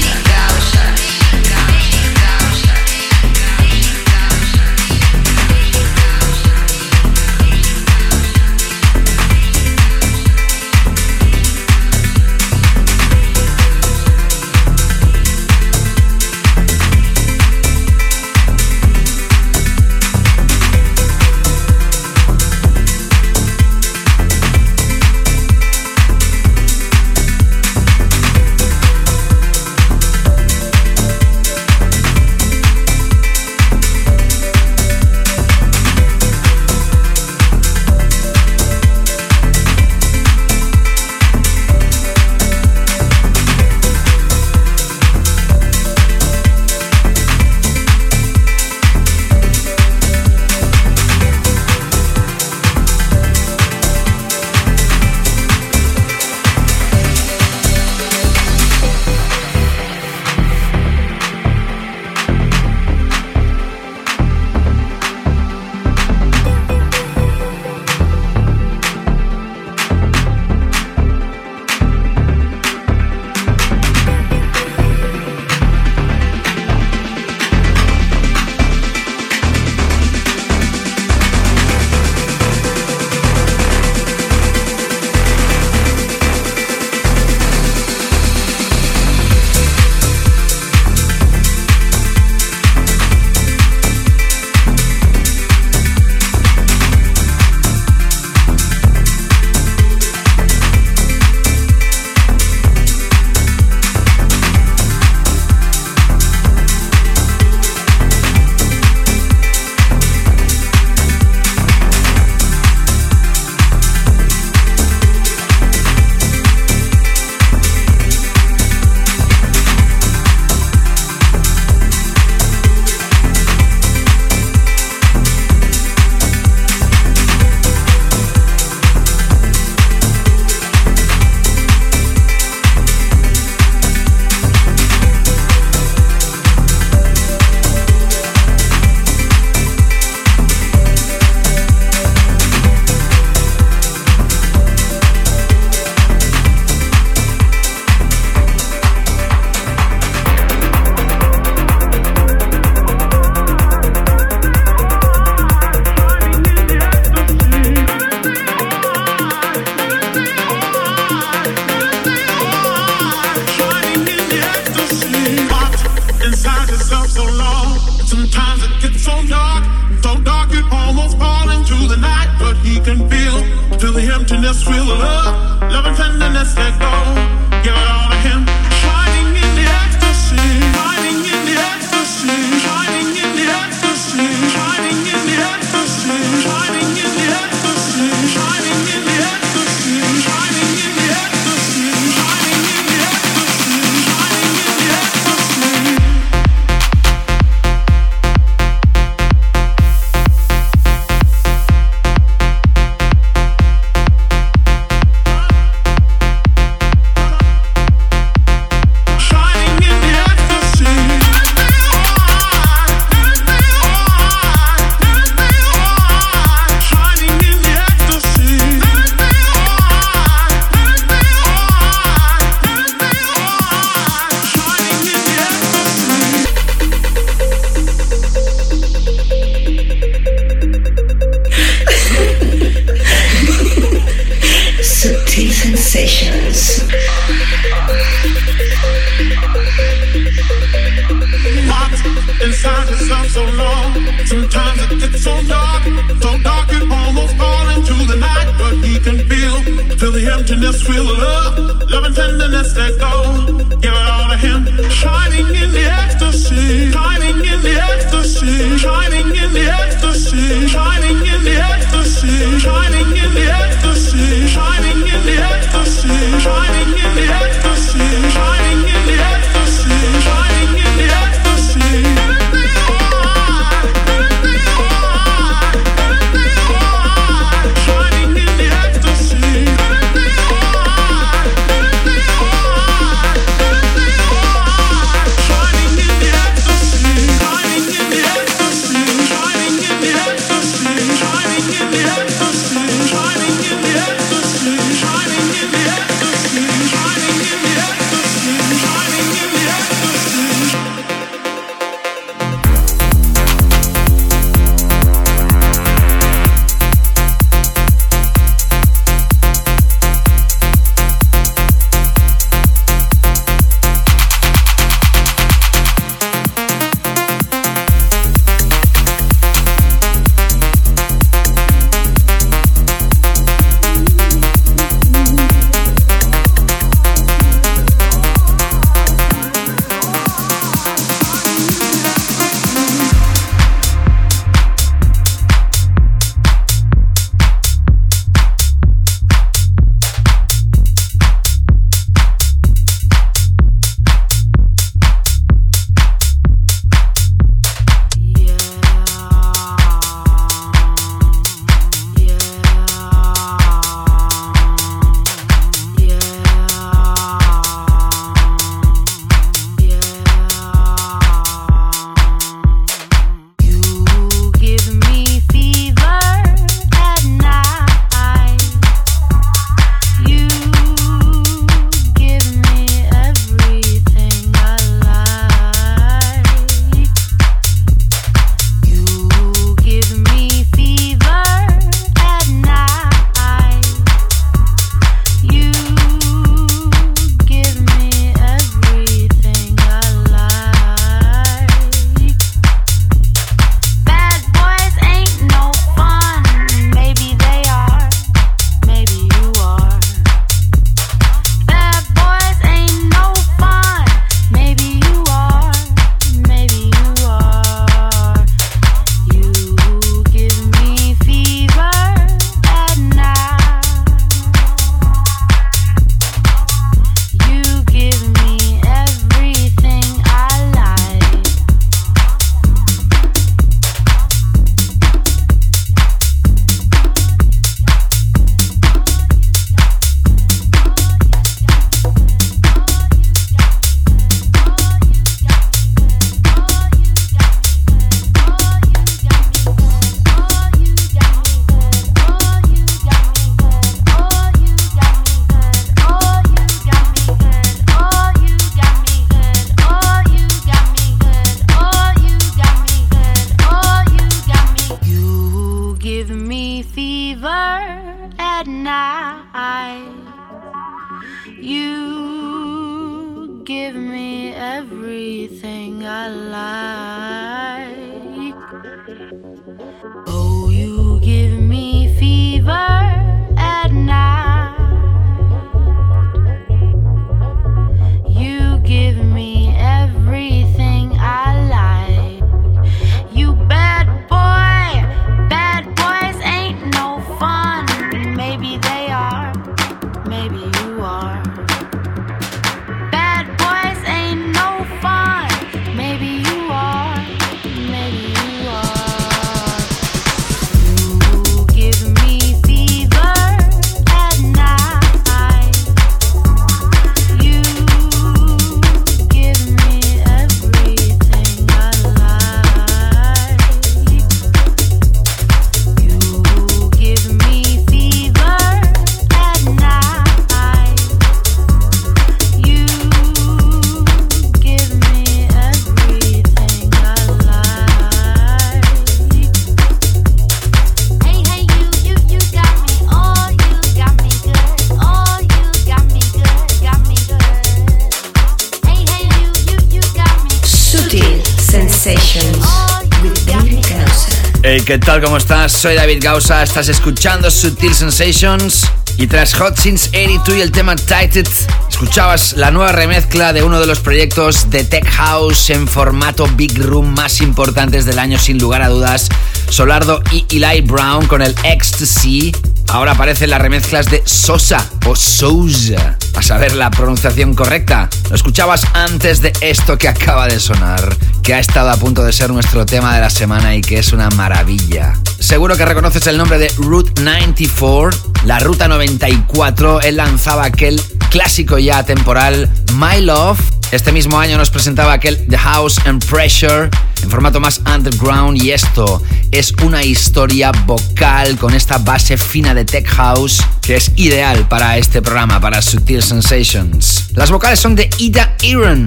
¿Qué 544.92 544.98
tal? 544.98 545.22
¿Cómo 545.22 545.38
estás? 545.38 545.72
Soy 545.72 545.94
David 545.94 546.18
Gausa, 546.20 546.62
estás 546.62 546.90
escuchando 546.90 547.50
Sutil 547.50 547.94
Sensations. 547.94 548.86
Y 549.16 549.26
tras 549.26 549.54
Hot 549.54 549.78
Since 549.78 550.10
82 550.10 550.58
y 550.58 550.60
el 550.60 550.70
tema 550.70 550.96
Tighted, 550.96 551.48
escuchabas 551.88 552.52
la 552.58 552.70
nueva 552.70 552.92
remezcla 552.92 553.54
de 553.54 553.62
uno 553.62 553.80
de 553.80 553.86
los 553.86 554.00
proyectos 554.00 554.68
de 554.68 554.84
Tech 554.84 555.08
House 555.08 555.70
en 555.70 555.88
formato 555.88 556.46
Big 556.56 556.78
Room 556.78 557.14
más 557.14 557.40
importantes 557.40 558.04
del 558.04 558.18
año, 558.18 558.38
sin 558.38 558.58
lugar 558.58 558.82
a 558.82 558.90
dudas. 558.90 559.30
Solardo 559.70 560.22
y 560.30 560.44
Eli 560.50 560.82
Brown 560.82 561.26
con 561.26 561.40
el 561.40 561.54
Ecstasy. 561.64 562.52
Ahora 562.88 563.12
aparecen 563.12 563.48
las 563.48 563.62
remezclas 563.62 564.10
de 564.10 564.22
Sosa 564.26 564.86
o 565.06 565.16
Sousa, 565.16 566.18
a 566.34 566.42
saber 566.42 566.74
la 566.74 566.90
pronunciación 566.90 567.54
correcta. 567.54 568.10
Lo 568.28 568.36
escuchabas 568.36 568.84
antes 568.92 569.40
de 569.40 569.54
esto 569.62 569.96
que 569.96 570.08
acaba 570.08 570.48
de 570.48 570.60
sonar, 570.60 571.16
que 571.42 571.54
ha 571.54 571.58
estado 571.58 571.90
a 571.90 571.96
punto 571.96 572.22
de 572.22 572.32
ser 572.32 572.50
nuestro 572.50 572.86
tema 572.86 573.14
de 573.14 573.20
la 573.20 573.30
semana 573.30 573.74
y 573.74 573.80
que 573.80 573.98
es 573.98 574.12
una 574.12 574.30
maravilla. 574.30 575.14
Seguro 575.40 575.76
que 575.76 575.84
reconoces 575.84 576.26
el 576.28 576.38
nombre 576.38 576.58
de 576.58 576.68
Route 576.76 577.20
94, 577.20 578.32
la 578.44 578.60
ruta 578.60 578.86
94. 578.86 580.02
Él 580.02 580.16
lanzaba 580.16 580.64
aquel 580.64 581.02
clásico 581.30 581.78
ya 581.78 582.04
temporal 582.04 582.70
My 582.94 583.20
Love. 583.20 583.58
Este 583.90 584.12
mismo 584.12 584.38
año 584.38 584.56
nos 584.56 584.70
presentaba 584.70 585.12
aquel 585.12 585.46
The 585.48 585.58
House 585.58 585.98
and 586.06 586.24
Pressure 586.24 586.88
en 587.22 587.30
formato 587.30 587.60
más 587.60 587.80
underground 587.92 588.62
y 588.62 588.70
esto 588.70 589.22
es 589.50 589.72
una 589.82 590.02
historia 590.02 590.72
vocal 590.86 591.58
con 591.58 591.74
esta 591.74 591.98
base 591.98 592.36
fina 592.36 592.72
de 592.72 592.84
tech 592.84 593.06
house 593.08 593.60
que 593.82 593.96
es 593.96 594.12
ideal 594.16 594.66
para 594.68 594.96
este 594.96 595.20
programa, 595.20 595.60
para 595.60 595.82
Sutil 595.82 596.22
Sensations. 596.22 597.26
Las 597.34 597.50
vocales 597.50 597.80
son 597.80 597.96
de 597.96 598.08
Ida 598.18 598.56
Aaron 598.62 599.04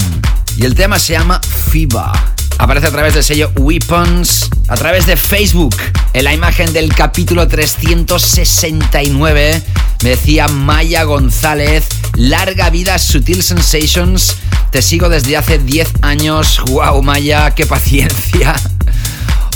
y 0.58 0.66
el 0.66 0.76
tema 0.76 1.00
se 1.00 1.14
llama 1.14 1.40
FIBA. 1.72 2.36
Aparece 2.58 2.88
a 2.88 2.92
través 2.92 3.14
del 3.14 3.24
sello 3.24 3.52
Weapons, 3.58 4.50
a 4.68 4.76
través 4.76 5.06
de 5.06 5.18
Facebook, 5.18 5.76
en 6.14 6.24
la 6.24 6.34
imagen 6.34 6.72
del 6.72 6.94
capítulo 6.94 7.48
369. 7.48 9.62
Me 10.04 10.10
decía 10.10 10.48
Maya 10.48 11.04
González, 11.04 11.88
larga 12.16 12.70
vida 12.70 12.98
Sutil 12.98 13.44
Sensations. 13.44 14.38
Te 14.72 14.82
sigo 14.82 15.10
desde 15.10 15.38
hace 15.38 15.60
10 15.60 15.90
años. 16.02 16.62
¡Wow, 16.68 17.04
Maya! 17.04 17.52
¡Qué 17.52 17.66
paciencia! 17.66 18.56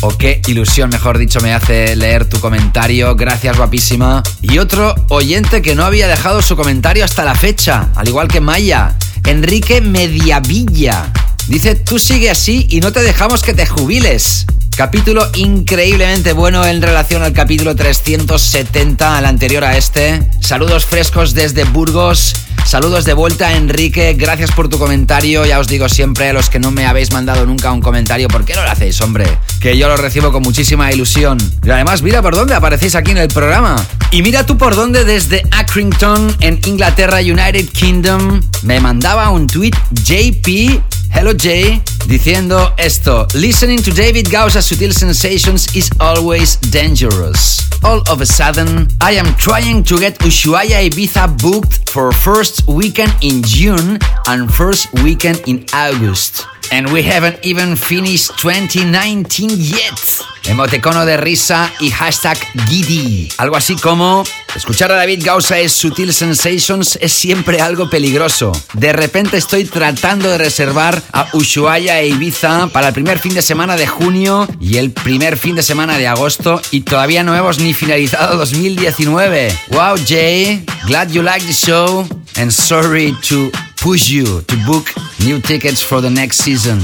O 0.02 0.18
qué 0.18 0.42
ilusión, 0.48 0.90
mejor 0.92 1.18
dicho, 1.18 1.42
me 1.42 1.54
hace 1.54 1.94
leer 1.98 2.24
tu 2.24 2.40
comentario. 2.40 3.18
Gracias, 3.18 3.58
guapísima. 3.58 4.24
Y 4.42 4.60
otro 4.60 4.96
oyente 5.10 5.62
que 5.62 5.76
no 5.76 5.84
había 5.84 6.08
dejado 6.08 6.42
su 6.42 6.56
comentario 6.56 7.04
hasta 7.04 7.26
la 7.26 7.36
fecha, 7.36 7.90
al 7.96 8.08
igual 8.08 8.30
que 8.30 8.40
Maya. 8.40 8.96
Enrique 9.26 9.82
Mediavilla. 9.82 11.12
Dice, 11.48 11.76
tú 11.76 12.00
sigue 12.00 12.30
así 12.30 12.68
y 12.70 12.80
no 12.80 12.92
te 12.92 13.02
dejamos 13.02 13.42
que 13.42 13.54
te 13.54 13.66
jubiles. 13.66 14.46
Capítulo 14.76 15.30
increíblemente 15.36 16.34
bueno 16.34 16.66
en 16.66 16.82
relación 16.82 17.24
al 17.24 17.34
capítulo 17.34 17.76
370, 17.76 19.18
al 19.18 19.26
anterior 19.26 19.64
a 19.64 19.76
este. 19.76 20.30
Saludos 20.40 20.86
frescos 20.86 21.34
desde 21.34 21.66
Burgos. 21.66 22.34
Saludos 22.66 23.06
de 23.06 23.14
vuelta, 23.14 23.56
Enrique. 23.56 24.14
Gracias 24.14 24.52
por 24.52 24.70
tu 24.70 24.78
comentario. 24.78 25.46
Ya 25.46 25.60
os 25.60 25.68
digo 25.68 25.90
siempre, 25.90 26.30
a 26.30 26.34
los 26.34 26.50
que 26.50 26.60
no 26.60 26.72
me 26.72 26.86
habéis 26.86 27.12
mandado 27.12 27.46
nunca 27.46 27.72
un 27.72 27.82
comentario, 27.82 28.28
¿por 28.28 28.46
qué 28.46 28.54
no 28.54 28.64
lo 28.64 28.70
hacéis, 28.70 29.00
hombre? 29.02 29.26
Que 29.60 29.78
yo 29.78 29.88
lo 29.88 29.98
recibo 29.98 30.32
con 30.32 30.44
muchísima 30.44 30.92
ilusión. 30.92 31.38
Y 31.64 31.70
además, 31.70 32.02
mira 32.02 32.22
por 32.22 32.36
dónde 32.36 32.54
aparecéis 32.54 32.96
aquí 32.96 33.12
en 33.12 33.18
el 33.18 33.28
programa. 33.28 33.76
Y 34.12 34.22
mira 34.22 34.46
tú 34.46 34.58
por 34.58 34.76
dónde 34.76 35.04
desde 35.04 35.44
Accrington, 35.52 36.36
en 36.40 36.60
Inglaterra, 36.66 37.20
United 37.20 37.70
Kingdom, 37.70 38.42
me 38.64 38.80
mandaba 38.80 39.30
un 39.30 39.48
tweet 39.48 39.74
JP 39.92 40.82
Hello 41.12 41.34
Jay, 41.34 41.82
diciendo 42.08 42.74
esto: 42.78 43.28
Listening 43.34 43.82
to 43.82 43.92
David 43.92 44.30
Gausa's 44.32 44.66
Sutil 44.68 44.94
Sensations 44.94 45.68
is 45.76 45.90
always 46.00 46.58
dangerous. 46.72 47.68
All 47.84 48.02
of 48.10 48.22
a 48.22 48.26
sudden, 48.26 48.88
I 49.02 49.14
am 49.18 49.34
trying 49.36 49.84
to 49.86 50.00
get 50.00 50.20
Ushuaia 50.20 50.90
Ibiza 50.90 51.28
booked 51.42 51.90
for 51.90 52.12
first 52.12 52.68
weekend 52.68 53.14
in 53.22 53.42
June 53.44 53.98
and 54.28 54.50
first 54.54 54.88
weekend 55.04 55.42
in 55.48 55.66
August. 55.74 56.46
And 56.72 56.92
we 56.92 57.02
haven't 57.02 57.40
even 57.44 57.76
finished 57.76 58.32
2019 58.38 59.50
yet. 59.58 60.00
Emotecono 60.46 61.06
de 61.06 61.18
risa 61.18 61.72
y 61.80 61.90
hashtag 61.90 62.38
Giddy. 62.68 63.30
Algo 63.38 63.56
así 63.56 63.76
como 63.76 64.24
escuchar 64.56 64.92
a 64.92 64.96
David 64.96 65.24
Gausa 65.24 65.60
es 65.60 65.74
Sutil 65.74 66.14
Sensations 66.14 66.98
es 67.02 67.12
siempre 67.12 67.62
algo 67.62 67.90
peligroso. 67.90 68.52
De 68.74 68.94
repente 68.94 69.38
estoy 69.38 69.66
tratando 69.66 70.30
de 70.30 70.38
reservar 70.38 71.02
a 71.12 71.28
Ushuaia 71.34 72.00
e 72.02 72.08
Ibiza 72.08 72.68
para 72.72 72.90
el 72.90 72.94
primer 72.94 73.20
fin 73.20 73.34
de 73.34 73.42
semana 73.42 73.76
de 73.76 73.88
junio 73.88 74.48
y 74.60 74.78
el 74.78 74.92
primer 74.92 75.38
fin 75.38 75.56
de 75.56 75.64
semana 75.64 75.98
de 75.98 76.08
agosto 76.08 76.62
y 76.72 76.82
todavía 76.82 77.24
no 77.24 77.36
hemos 77.36 77.60
ni 77.60 77.74
finalizado 77.74 78.38
2019. 78.38 79.58
Wow, 79.72 79.98
Jay, 80.08 80.64
glad 80.86 81.10
you 81.10 81.22
like 81.22 81.46
the 81.46 81.54
show 81.54 82.08
and 82.38 82.52
sorry 82.52 83.16
to 83.28 83.52
push 83.82 84.10
you 84.10 84.42
to 84.44 84.56
book 84.66 84.88
new 85.26 85.40
tickets 85.40 85.82
for 85.82 86.02
the 86.02 86.10
next 86.10 86.44
season. 86.44 86.80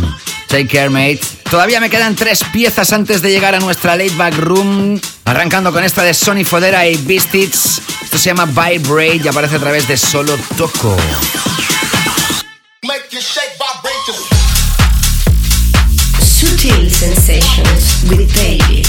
Take 0.47 0.67
care, 0.67 0.89
mate. 0.89 1.19
Todavía 1.49 1.79
me 1.79 1.89
quedan 1.89 2.15
tres 2.15 2.43
piezas 2.53 2.93
antes 2.93 3.21
de 3.21 3.29
llegar 3.29 3.55
a 3.55 3.59
nuestra 3.59 3.95
late 3.95 4.15
back 4.15 4.37
room. 4.37 4.99
Arrancando 5.25 5.71
con 5.71 5.83
esta 5.83 6.03
de 6.03 6.13
Sony 6.13 6.43
Fodera 6.45 6.87
y 6.87 6.97
Beastits. 6.97 7.81
Esto 8.03 8.17
se 8.17 8.29
llama 8.29 8.45
Vibrate 8.45 9.21
y 9.23 9.27
aparece 9.27 9.55
a 9.55 9.59
través 9.59 9.87
de 9.87 9.97
Solo 9.97 10.37
Toco. 10.57 10.95
Sutil 16.19 16.91
Sensations 16.91 18.03
with 18.09 18.27
David. 18.33 18.85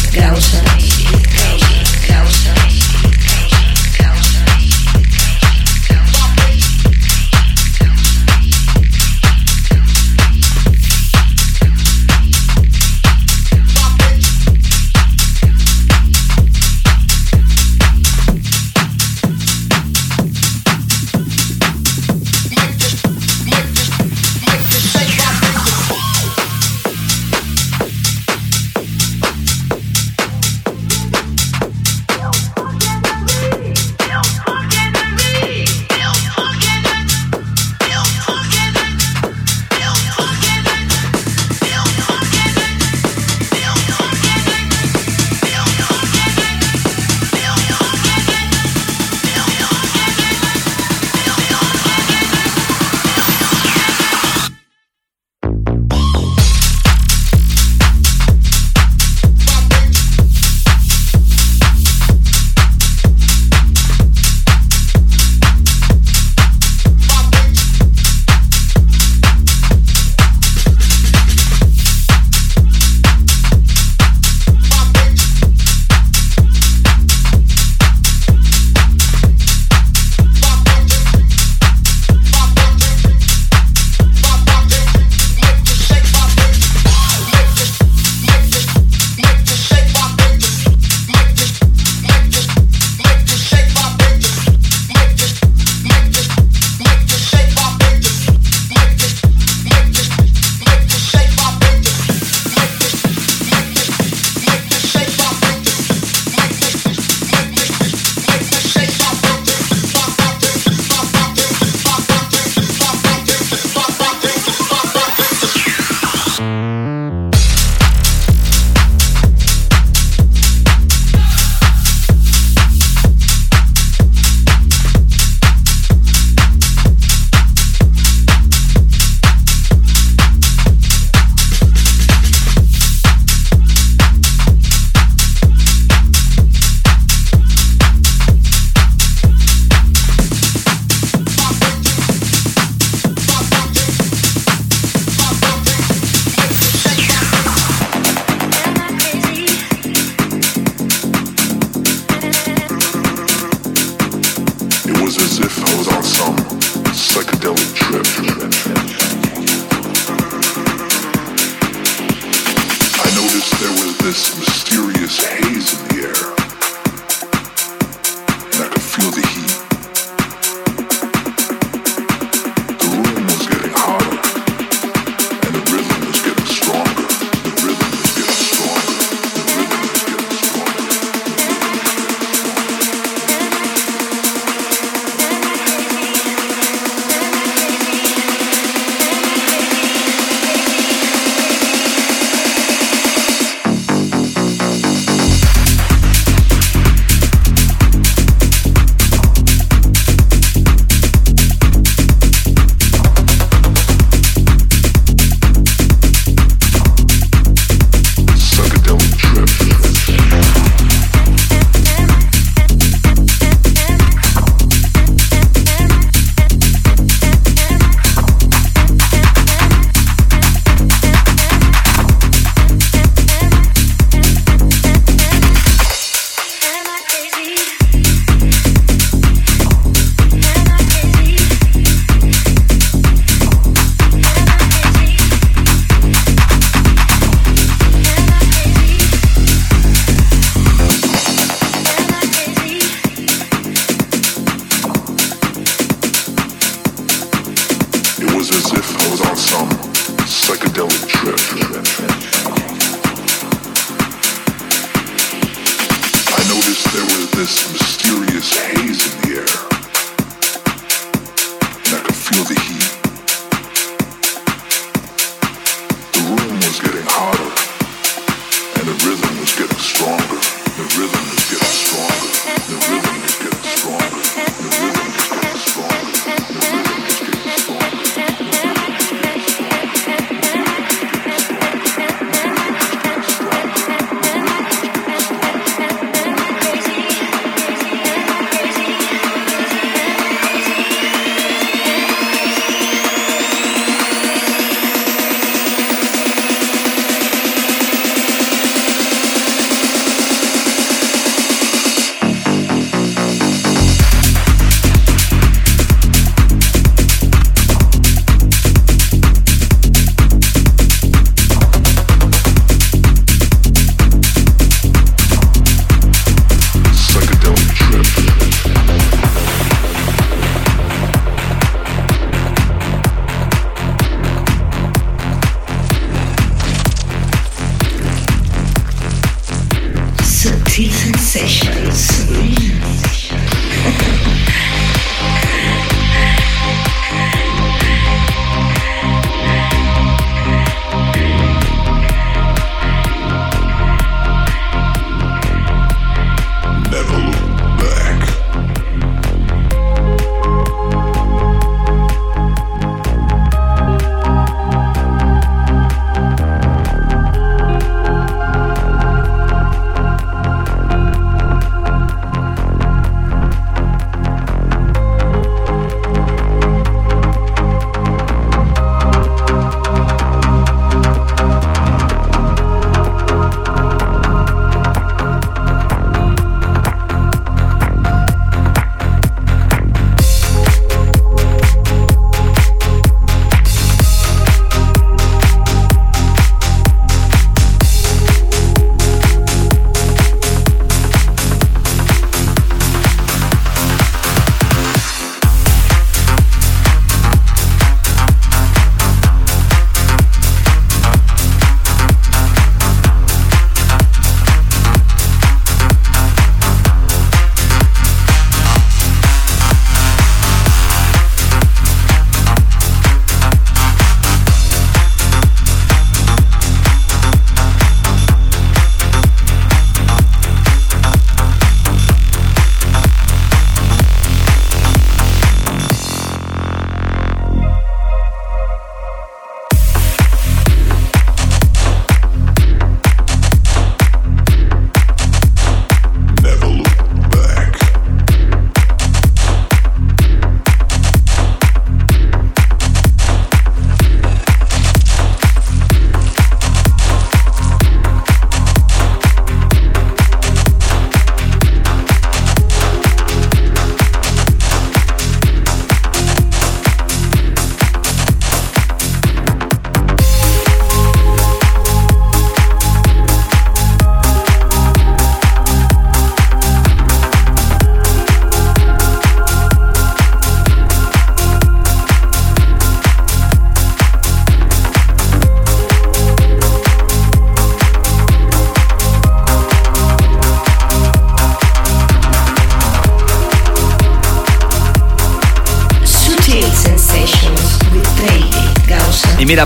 Christmas. 164.17 164.56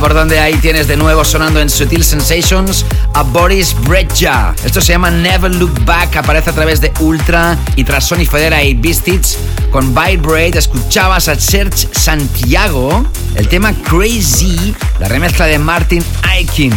Por 0.00 0.14
dónde 0.14 0.40
ahí 0.40 0.54
tienes 0.54 0.88
de 0.88 0.96
nuevo 0.96 1.24
sonando 1.26 1.60
en 1.60 1.68
Sutil 1.68 2.02
Sensations 2.02 2.86
a 3.12 3.22
Boris 3.22 3.76
Brejcha. 3.82 4.54
Esto 4.64 4.80
se 4.80 4.92
llama 4.92 5.10
Never 5.10 5.54
Look 5.54 5.84
Back, 5.84 6.16
aparece 6.16 6.48
a 6.48 6.52
través 6.54 6.80
de 6.80 6.90
Ultra 7.00 7.58
y 7.76 7.84
tras 7.84 8.06
Sony 8.06 8.24
Federa 8.24 8.62
y 8.62 8.72
Beastits 8.72 9.36
con 9.70 9.94
Vibrate 9.94 10.58
escuchabas 10.58 11.28
a 11.28 11.34
Serge 11.34 11.86
Santiago 11.92 13.04
el 13.36 13.48
tema 13.48 13.72
Crazy, 13.72 14.74
la 14.98 15.08
remezcla 15.08 15.46
de 15.46 15.58
Martin 15.58 16.02
Aikin. 16.22 16.72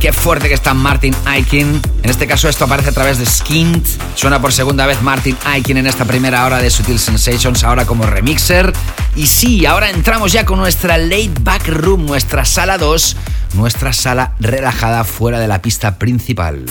Qué 0.00 0.12
fuerte 0.12 0.48
que 0.48 0.54
está 0.54 0.74
Martin 0.74 1.14
Aikin. 1.24 1.80
En 2.02 2.10
este 2.10 2.26
caso 2.26 2.48
esto 2.48 2.64
aparece 2.66 2.90
a 2.90 2.92
través 2.92 3.18
de 3.18 3.24
Skint. 3.24 3.86
Suena 4.14 4.38
por 4.38 4.52
segunda 4.52 4.84
vez 4.86 5.00
Martin 5.00 5.34
Aikin 5.46 5.78
en 5.78 5.86
esta 5.86 6.04
primera 6.04 6.44
hora 6.44 6.58
de 6.58 6.68
Sutil 6.68 6.98
Sensations, 6.98 7.64
ahora 7.64 7.86
como 7.86 8.04
remixer. 8.04 8.70
Y 9.16 9.26
sí, 9.26 9.64
ahora 9.64 9.90
entramos 9.90 10.32
ya 10.32 10.44
con 10.44 10.58
nuestra 10.58 10.98
late 10.98 11.30
back 11.40 11.68
room, 11.68 12.04
nuestra 12.04 12.44
sala 12.44 12.78
2, 12.78 13.16
nuestra 13.54 13.92
sala 13.92 14.34
relajada 14.40 15.04
fuera 15.04 15.38
de 15.38 15.46
la 15.46 15.62
pista 15.62 15.98
principal. 15.98 16.64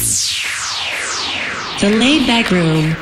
The 1.79 1.89
Laid 1.89 2.27
Back 2.27 2.51
Room. 2.51 2.95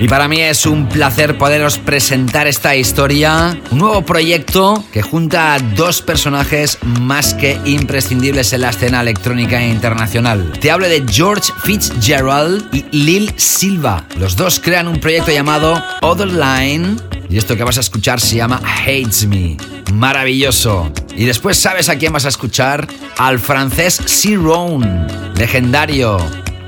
Y 0.00 0.08
para 0.08 0.28
mí 0.28 0.40
es 0.40 0.64
un 0.64 0.88
placer 0.88 1.36
poderos 1.36 1.78
presentar 1.78 2.46
esta 2.46 2.74
historia, 2.74 3.60
un 3.70 3.78
nuevo 3.78 4.02
proyecto 4.02 4.82
que 4.92 5.02
junta 5.02 5.52
a 5.52 5.58
dos 5.58 6.00
personajes 6.00 6.78
más 6.82 7.34
que 7.34 7.60
imprescindibles 7.66 8.52
en 8.54 8.62
la 8.62 8.70
escena 8.70 9.02
electrónica 9.02 9.62
internacional. 9.62 10.52
Te 10.58 10.70
hablo 10.70 10.88
de 10.88 11.04
George 11.06 11.52
Fitzgerald 11.64 12.68
y 12.72 12.84
Lil 12.96 13.34
Silva. 13.36 14.06
Los 14.16 14.36
dos 14.36 14.58
crean 14.58 14.88
un 14.88 15.00
proyecto 15.00 15.32
llamado 15.32 15.84
Other 16.00 16.28
Line 16.28 16.96
y 17.30 17.38
esto 17.38 17.56
que 17.56 17.62
vas 17.62 17.78
a 17.78 17.80
escuchar 17.80 18.20
se 18.20 18.36
llama 18.36 18.60
Hates 18.82 19.26
Me. 19.26 19.56
Maravilloso. 19.92 20.92
Y 21.16 21.24
después 21.24 21.56
sabes 21.56 21.88
a 21.88 21.96
quién 21.96 22.12
vas 22.12 22.24
a 22.24 22.28
escuchar? 22.28 22.88
Al 23.18 23.38
francés 23.38 24.00
C-Rone, 24.04 25.06
legendario, 25.36 26.18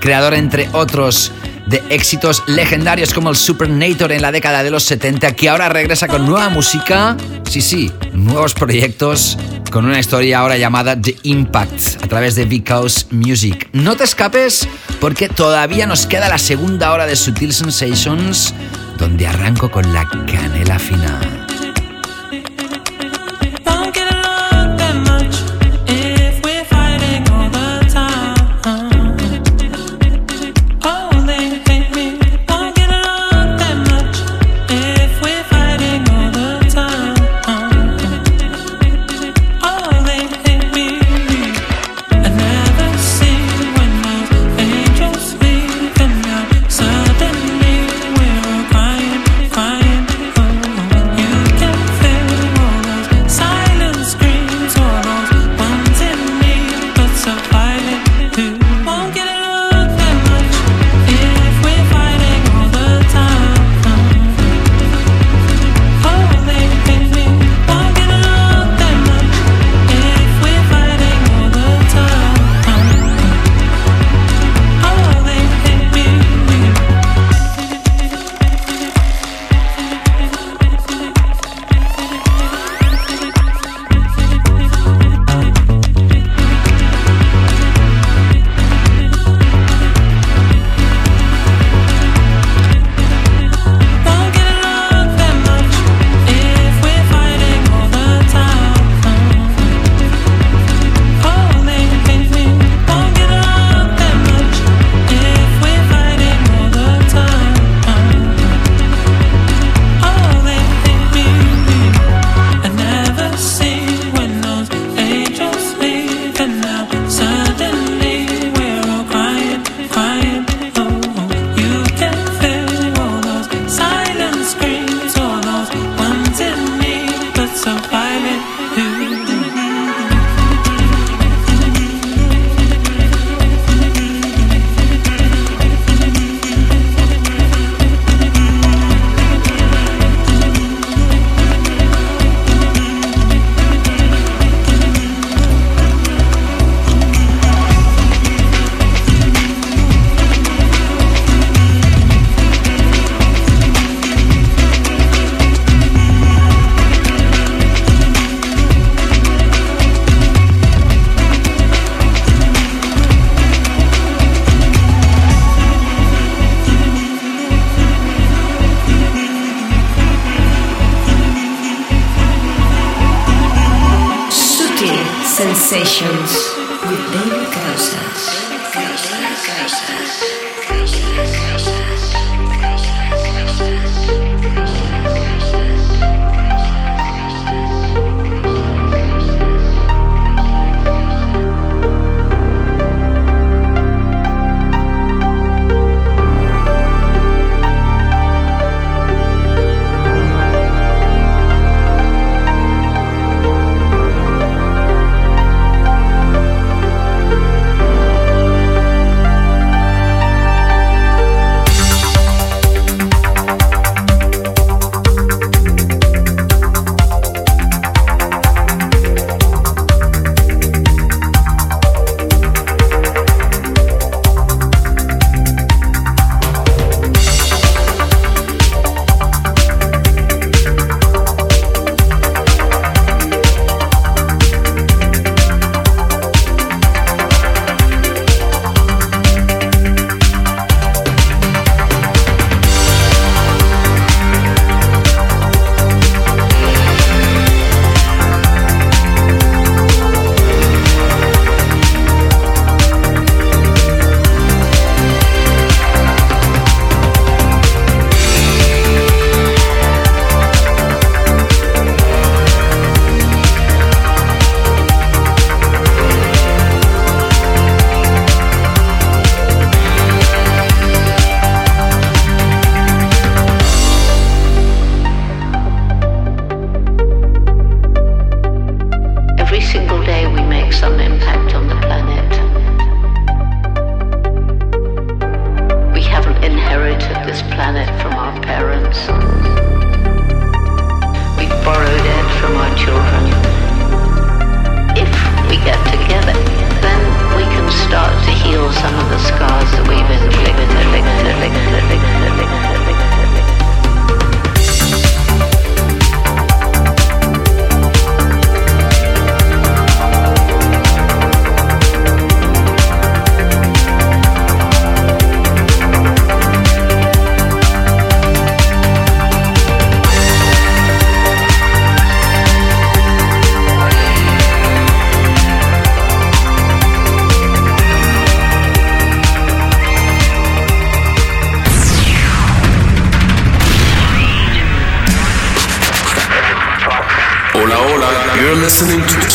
creador 0.00 0.34
entre 0.34 0.68
otros 0.72 1.32
de 1.66 1.82
éxitos 1.90 2.42
legendarios 2.46 3.14
como 3.14 3.30
el 3.30 3.36
Supernator 3.36 4.12
en 4.12 4.22
la 4.22 4.32
década 4.32 4.62
de 4.62 4.70
los 4.70 4.84
70, 4.84 5.34
que 5.34 5.48
ahora 5.48 5.68
regresa 5.68 6.08
con 6.08 6.26
nueva 6.26 6.48
música, 6.48 7.16
sí, 7.48 7.60
sí, 7.60 7.90
nuevos 8.12 8.54
proyectos, 8.54 9.38
con 9.70 9.86
una 9.86 9.98
historia 9.98 10.40
ahora 10.40 10.58
llamada 10.58 11.00
The 11.00 11.16
Impact 11.22 12.04
a 12.04 12.08
través 12.08 12.34
de 12.34 12.44
Because 12.44 13.06
Music. 13.10 13.68
No 13.72 13.96
te 13.96 14.04
escapes 14.04 14.68
porque 15.00 15.28
todavía 15.28 15.86
nos 15.86 16.06
queda 16.06 16.28
la 16.28 16.38
segunda 16.38 16.92
hora 16.92 17.06
de 17.06 17.16
Sutil 17.16 17.52
Sensations, 17.52 18.52
donde 18.96 19.26
arranco 19.26 19.70
con 19.70 19.92
la 19.92 20.06
canela 20.26 20.78
fina. 20.78 21.41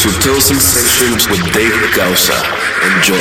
Sutil 0.08 0.39
Sensations 0.39 1.28
with 1.28 1.43
David 1.51 1.91
Gausa. 1.93 2.39
Enjoy. 2.95 3.18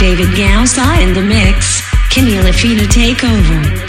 David 0.00 0.34
Gausa 0.36 1.00
in 1.00 1.14
the 1.14 1.20
mix. 1.20 1.80
Kenny 2.10 2.32
Lafina 2.42 2.84
Takeover. 2.88 3.88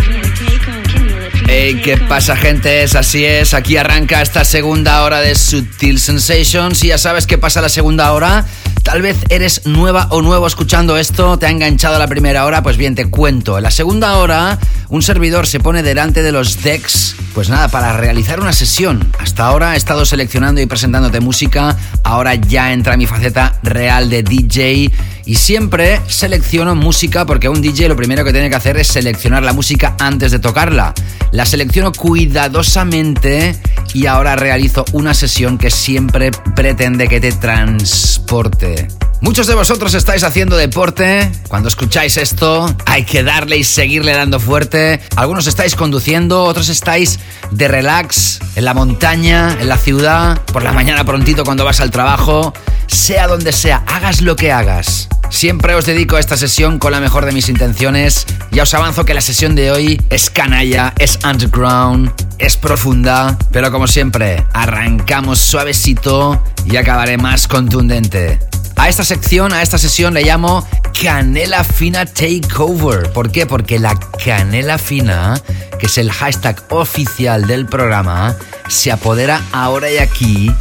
Hey, 1.48 1.82
¿qué 1.84 1.98
pasa, 1.98 2.36
gente? 2.36 2.84
Es 2.84 2.94
así 2.94 3.26
es. 3.26 3.56
Aquí 3.56 3.78
arranca 3.78 4.22
esta 4.22 4.46
segunda 4.46 5.02
hora 5.02 5.22
de 5.22 5.34
Sutil 5.34 6.00
Sensations. 6.00 6.84
Y 6.84 6.90
ya 6.90 7.00
sabes 7.00 7.26
qué 7.26 7.40
pasa 7.40 7.62
la 7.62 7.70
segunda 7.70 8.12
hora. 8.12 8.46
Tal 8.90 9.04
vez 9.04 9.18
eres 9.30 9.68
nueva 9.68 10.08
o 10.10 10.24
nuevo 10.24 10.48
escuchando 10.48 10.98
esto, 10.98 11.38
te 11.38 11.46
ha 11.46 11.52
enganchado 11.52 12.00
la 12.00 12.08
primera 12.08 12.46
hora, 12.46 12.64
pues 12.64 12.76
bien, 12.76 12.96
te 12.96 13.06
cuento. 13.06 13.56
En 13.56 13.64
la 13.64 13.70
segunda 13.70 14.18
hora, 14.18 14.58
un 14.90 15.04
servidor 15.04 15.46
se 15.46 15.60
pone 15.60 15.84
delante 15.84 16.24
de 16.24 16.32
los 16.32 16.64
decks, 16.64 17.16
pues 17.36 17.50
nada, 17.50 17.68
para 17.68 17.94
realizar 17.94 18.40
una 18.40 18.52
sesión. 18.52 19.08
Hasta 19.20 19.46
ahora 19.46 19.76
he 19.76 19.78
estado 19.78 20.06
seleccionando 20.06 20.60
y 20.60 20.66
presentándote 20.66 21.20
música, 21.20 21.78
ahora 22.04 22.34
ya 22.34 22.74
entra 22.74 22.98
mi 22.98 23.06
faceta 23.06 23.60
real 23.62 24.10
de 24.10 24.24
DJ 24.24 24.92
y 25.24 25.36
siempre 25.36 26.02
selecciono 26.08 26.74
música 26.74 27.28
porque 27.28 27.48
un 27.48 27.62
DJ 27.62 27.90
lo 27.90 27.96
primero 27.96 28.26
que 28.26 28.32
tiene 28.32 28.50
que 28.50 28.56
hacer 28.56 28.78
es 28.78 28.88
seleccionar 28.88 29.44
la 29.44 29.54
música 29.54 29.96
antes 30.00 30.32
de 30.32 30.40
tocarla. 30.40 30.96
La 31.32 31.46
selecciono 31.46 31.92
cuidadosamente 31.92 33.56
y 33.94 34.06
ahora 34.06 34.36
realizo 34.36 34.86
una 34.94 35.14
sesión 35.14 35.58
que 35.58 35.72
siempre 35.72 36.32
pretende 36.56 37.08
que 37.08 37.20
te 37.20 37.32
transporte. 37.32 38.88
Muchos 39.22 39.48
de 39.48 39.56
vosotros 39.56 39.94
estáis 39.96 40.24
haciendo 40.24 40.56
deporte. 40.56 41.30
Cuando 41.50 41.68
escucháis 41.68 42.16
esto, 42.16 42.74
hay 42.86 43.04
que 43.04 43.22
darle 43.22 43.58
y 43.58 43.66
seguirle 43.66 44.14
dando 44.14 44.40
fuerte. 44.40 45.02
Algunos 45.18 45.46
estáis 45.48 45.76
conduciendo, 45.76 46.44
otros 46.44 46.70
estáis 46.70 47.20
de 47.52 47.68
relax, 47.68 48.40
en 48.56 48.64
la 48.64 48.74
montaña, 48.74 49.58
en 49.60 49.68
la 49.68 49.78
ciudad, 49.78 50.42
por 50.54 50.64
la 50.64 50.72
mañana 50.72 51.04
prontito 51.04 51.44
cuando 51.44 51.66
vas 51.66 51.82
al 51.82 51.92
trabajo. 51.92 52.54
Sea 52.88 53.28
donde 53.28 53.52
sea, 53.52 53.84
hagas 53.88 54.22
lo 54.22 54.38
que 54.38 54.54
hagas. 54.54 55.10
Siempre 55.30 55.76
os 55.76 55.86
dedico 55.86 56.16
a 56.16 56.20
esta 56.20 56.38
sesión 56.38 56.80
con 56.80 56.92
la 56.92 57.00
mejor 57.00 57.26
de 57.26 57.32
mis 57.32 57.50
intenciones. 57.50 58.26
Ya 58.52 58.64
os 58.64 58.74
avanzo 58.74 59.06
que 59.06 59.14
la 59.14 59.22
sesión 59.22 59.56
de 59.56 59.72
hoy 59.72 60.02
es 60.10 60.30
canalla, 60.30 60.94
es 60.98 61.20
underground, 61.24 62.12
es 62.40 62.58
profunda, 62.58 63.38
pero 63.52 63.72
como 63.72 63.88
siempre, 63.88 64.44
arrancamos 64.54 65.40
suavecito 65.40 66.44
y 66.66 66.78
acabaré 66.78 67.18
más 67.18 67.48
contundente. 67.48 68.40
A 68.76 68.90
esta 68.90 69.04
sección, 69.04 69.54
a 69.54 69.62
esta 69.62 69.78
sesión 69.78 70.14
le 70.14 70.24
llamo 70.24 70.68
Canela 71.00 71.64
Fina 71.64 72.06
Takeover. 72.06 73.12
¿Por 73.12 73.32
qué? 73.32 73.46
Porque 73.46 73.78
la 73.78 74.00
Canela 74.24 74.78
Fina, 74.78 75.40
que 75.78 75.86
es 75.86 75.98
el 76.00 76.12
hashtag 76.12 76.64
oficial 76.70 77.46
del 77.46 77.68
programa, 77.68 78.36
se 78.68 78.92
apodera 78.92 79.44
ahora 79.52 79.92
y 79.92 79.98
aquí 79.98 80.52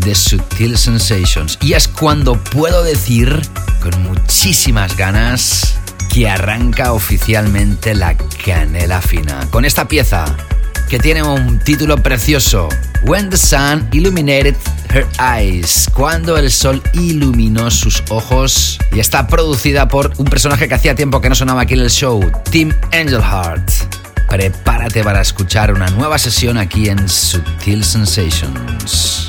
de 0.00 0.14
Sutil 0.14 0.76
Sensations. 0.76 1.58
Y 1.60 1.74
es 1.74 1.88
cuando 1.88 2.34
puedo 2.42 2.82
decir, 2.82 3.40
con 3.82 4.02
muchísimas 4.02 4.96
ganas, 4.96 5.74
que 6.12 6.28
arranca 6.28 6.92
oficialmente 6.92 7.94
la 7.94 8.16
Canela 8.16 9.00
Fina. 9.00 9.46
Con 9.50 9.64
esta 9.64 9.86
pieza, 9.86 10.24
que 10.88 10.98
tiene 10.98 11.22
un 11.22 11.60
título 11.60 11.96
precioso, 11.98 12.68
When 13.04 13.30
the 13.30 13.36
Sun 13.36 13.88
Illuminated 13.92 14.56
Her 14.92 15.06
Eyes, 15.20 15.88
cuando 15.94 16.36
el 16.36 16.50
sol 16.50 16.82
iluminó 16.94 17.70
sus 17.70 18.02
ojos, 18.08 18.78
y 18.92 18.98
está 18.98 19.28
producida 19.28 19.86
por 19.88 20.12
un 20.18 20.24
personaje 20.24 20.66
que 20.68 20.74
hacía 20.74 20.96
tiempo 20.96 21.20
que 21.20 21.28
no 21.28 21.36
sonaba 21.36 21.62
aquí 21.62 21.74
en 21.74 21.80
el 21.80 21.90
show, 21.90 22.20
Tim 22.50 22.72
Angelheart. 22.92 23.70
Prepárate 24.28 25.02
para 25.04 25.20
escuchar 25.20 25.72
una 25.72 25.88
nueva 25.90 26.18
sesión 26.18 26.58
aquí 26.58 26.88
en 26.88 27.08
Sutil 27.08 27.84
Sensations. 27.84 29.28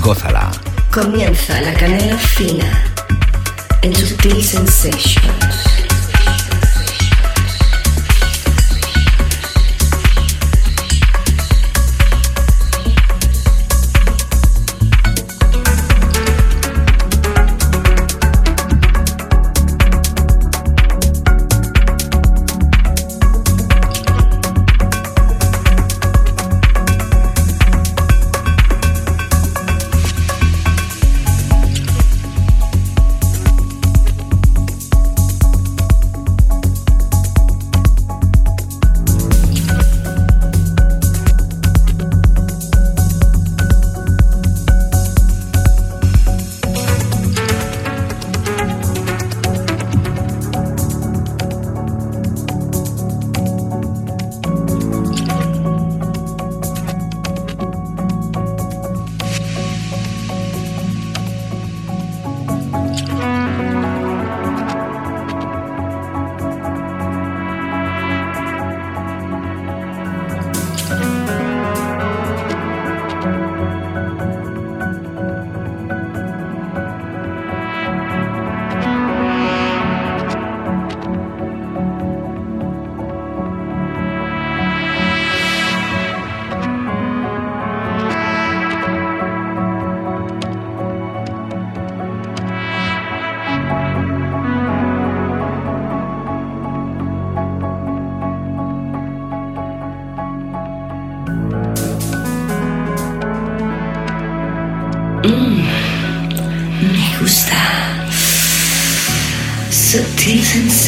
Gózala. 0.00 0.50
Comienza 0.90 1.60
la 1.60 1.74
canela 1.74 2.16
fina 2.16 2.84
en 3.82 3.94
Sutil 3.94 4.42
Sensations. 4.42 5.77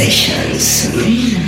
Sutil 0.00 1.39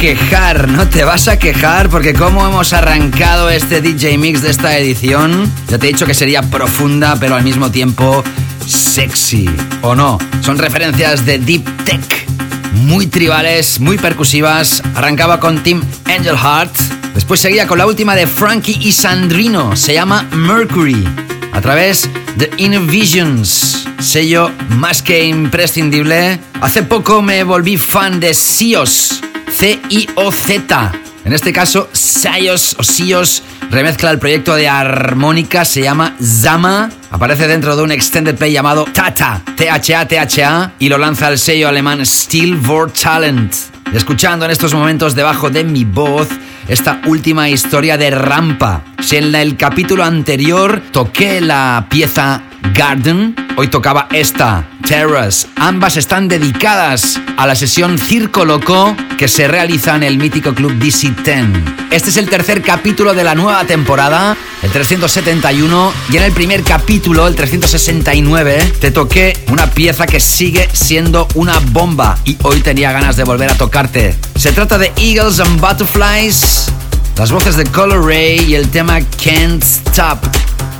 quejar, 0.00 0.66
no 0.68 0.88
te 0.88 1.04
vas 1.04 1.28
a 1.28 1.38
quejar 1.38 1.90
porque 1.90 2.14
como 2.14 2.46
hemos 2.46 2.72
arrancado 2.72 3.50
este 3.50 3.82
DJ 3.82 4.16
Mix 4.16 4.40
de 4.40 4.48
esta 4.48 4.78
edición, 4.78 5.52
ya 5.68 5.76
te 5.76 5.88
he 5.88 5.92
dicho 5.92 6.06
que 6.06 6.14
sería 6.14 6.40
profunda 6.40 7.18
pero 7.20 7.34
al 7.34 7.44
mismo 7.44 7.70
tiempo 7.70 8.24
sexy, 8.66 9.46
¿o 9.82 9.94
no? 9.94 10.18
Son 10.40 10.56
referencias 10.56 11.26
de 11.26 11.38
Deep 11.38 11.84
Tech, 11.84 12.26
muy 12.72 13.08
tribales, 13.08 13.78
muy 13.78 13.98
percusivas. 13.98 14.82
Arrancaba 14.94 15.38
con 15.38 15.62
Team 15.62 15.82
Angel 16.06 16.38
Heart, 16.38 16.74
después 17.12 17.38
seguía 17.38 17.66
con 17.66 17.76
la 17.76 17.84
última 17.84 18.14
de 18.14 18.26
Frankie 18.26 18.78
y 18.80 18.92
Sandrino, 18.92 19.76
se 19.76 19.92
llama 19.92 20.26
Mercury, 20.32 21.06
a 21.52 21.60
través 21.60 22.08
de 22.36 22.50
Inner 22.56 22.80
Visions, 22.80 23.86
sello 23.98 24.50
más 24.70 25.02
que 25.02 25.26
imprescindible. 25.26 26.40
Hace 26.62 26.84
poco 26.84 27.20
me 27.20 27.44
volví 27.44 27.76
fan 27.76 28.18
de 28.18 28.32
CIOZ, 28.32 29.20
C-I-O-Z, 29.60 30.92
En 31.26 31.34
este 31.34 31.52
caso, 31.52 31.90
Sayos 31.92 32.74
o 32.78 32.82
Sios 32.82 33.42
remezcla 33.70 34.10
el 34.10 34.18
proyecto 34.18 34.54
de 34.54 34.66
armónica, 34.70 35.66
se 35.66 35.82
llama 35.82 36.16
Zama. 36.18 36.88
Aparece 37.10 37.46
dentro 37.46 37.76
de 37.76 37.82
un 37.82 37.92
extended 37.92 38.36
play 38.36 38.52
llamado 38.52 38.86
Tata, 38.86 39.42
T-H-A-T-H-A, 39.58 40.72
y 40.78 40.88
lo 40.88 40.96
lanza 40.96 41.28
el 41.28 41.38
sello 41.38 41.68
alemán 41.68 42.06
Steel 42.06 42.56
for 42.56 42.90
Talent. 42.90 43.52
Escuchando 43.92 44.46
en 44.46 44.50
estos 44.50 44.72
momentos 44.72 45.14
debajo 45.14 45.50
de 45.50 45.62
mi 45.62 45.84
voz 45.84 46.28
esta 46.66 47.02
última 47.04 47.50
historia 47.50 47.98
de 47.98 48.12
Rampa. 48.12 48.82
Si 49.02 49.16
en 49.16 49.34
el 49.34 49.58
capítulo 49.58 50.04
anterior 50.04 50.80
toqué 50.90 51.42
la 51.42 51.86
pieza 51.90 52.44
Garden, 52.72 53.34
hoy 53.60 53.68
tocaba 53.68 54.08
esta, 54.10 54.66
Terrace. 54.88 55.46
Ambas 55.56 55.98
están 55.98 56.28
dedicadas 56.28 57.20
a 57.36 57.46
la 57.46 57.54
sesión 57.54 57.98
Circo 57.98 58.46
Loco 58.46 58.96
que 59.18 59.28
se 59.28 59.48
realiza 59.48 59.94
en 59.96 60.02
el 60.02 60.16
mítico 60.16 60.54
club 60.54 60.72
DC10. 60.78 61.90
Este 61.90 62.08
es 62.08 62.16
el 62.16 62.30
tercer 62.30 62.62
capítulo 62.62 63.12
de 63.12 63.22
la 63.22 63.34
nueva 63.34 63.62
temporada, 63.66 64.34
el 64.62 64.70
371, 64.70 65.92
y 66.10 66.16
en 66.16 66.22
el 66.22 66.32
primer 66.32 66.62
capítulo, 66.62 67.26
el 67.26 67.34
369, 67.34 68.76
te 68.80 68.90
toqué 68.92 69.36
una 69.52 69.66
pieza 69.66 70.06
que 70.06 70.20
sigue 70.20 70.66
siendo 70.72 71.28
una 71.34 71.58
bomba 71.58 72.16
y 72.24 72.38
hoy 72.40 72.60
tenía 72.60 72.92
ganas 72.92 73.18
de 73.18 73.24
volver 73.24 73.50
a 73.50 73.58
tocarte. 73.58 74.16
Se 74.36 74.52
trata 74.52 74.78
de 74.78 74.90
Eagles 74.96 75.38
and 75.38 75.60
Butterflies, 75.60 76.72
las 77.16 77.30
voces 77.30 77.56
de 77.56 77.64
Color 77.64 78.06
Ray 78.06 78.40
y 78.48 78.54
el 78.54 78.68
tema 78.68 79.00
Can't 79.22 79.62
Stop. 79.62 80.18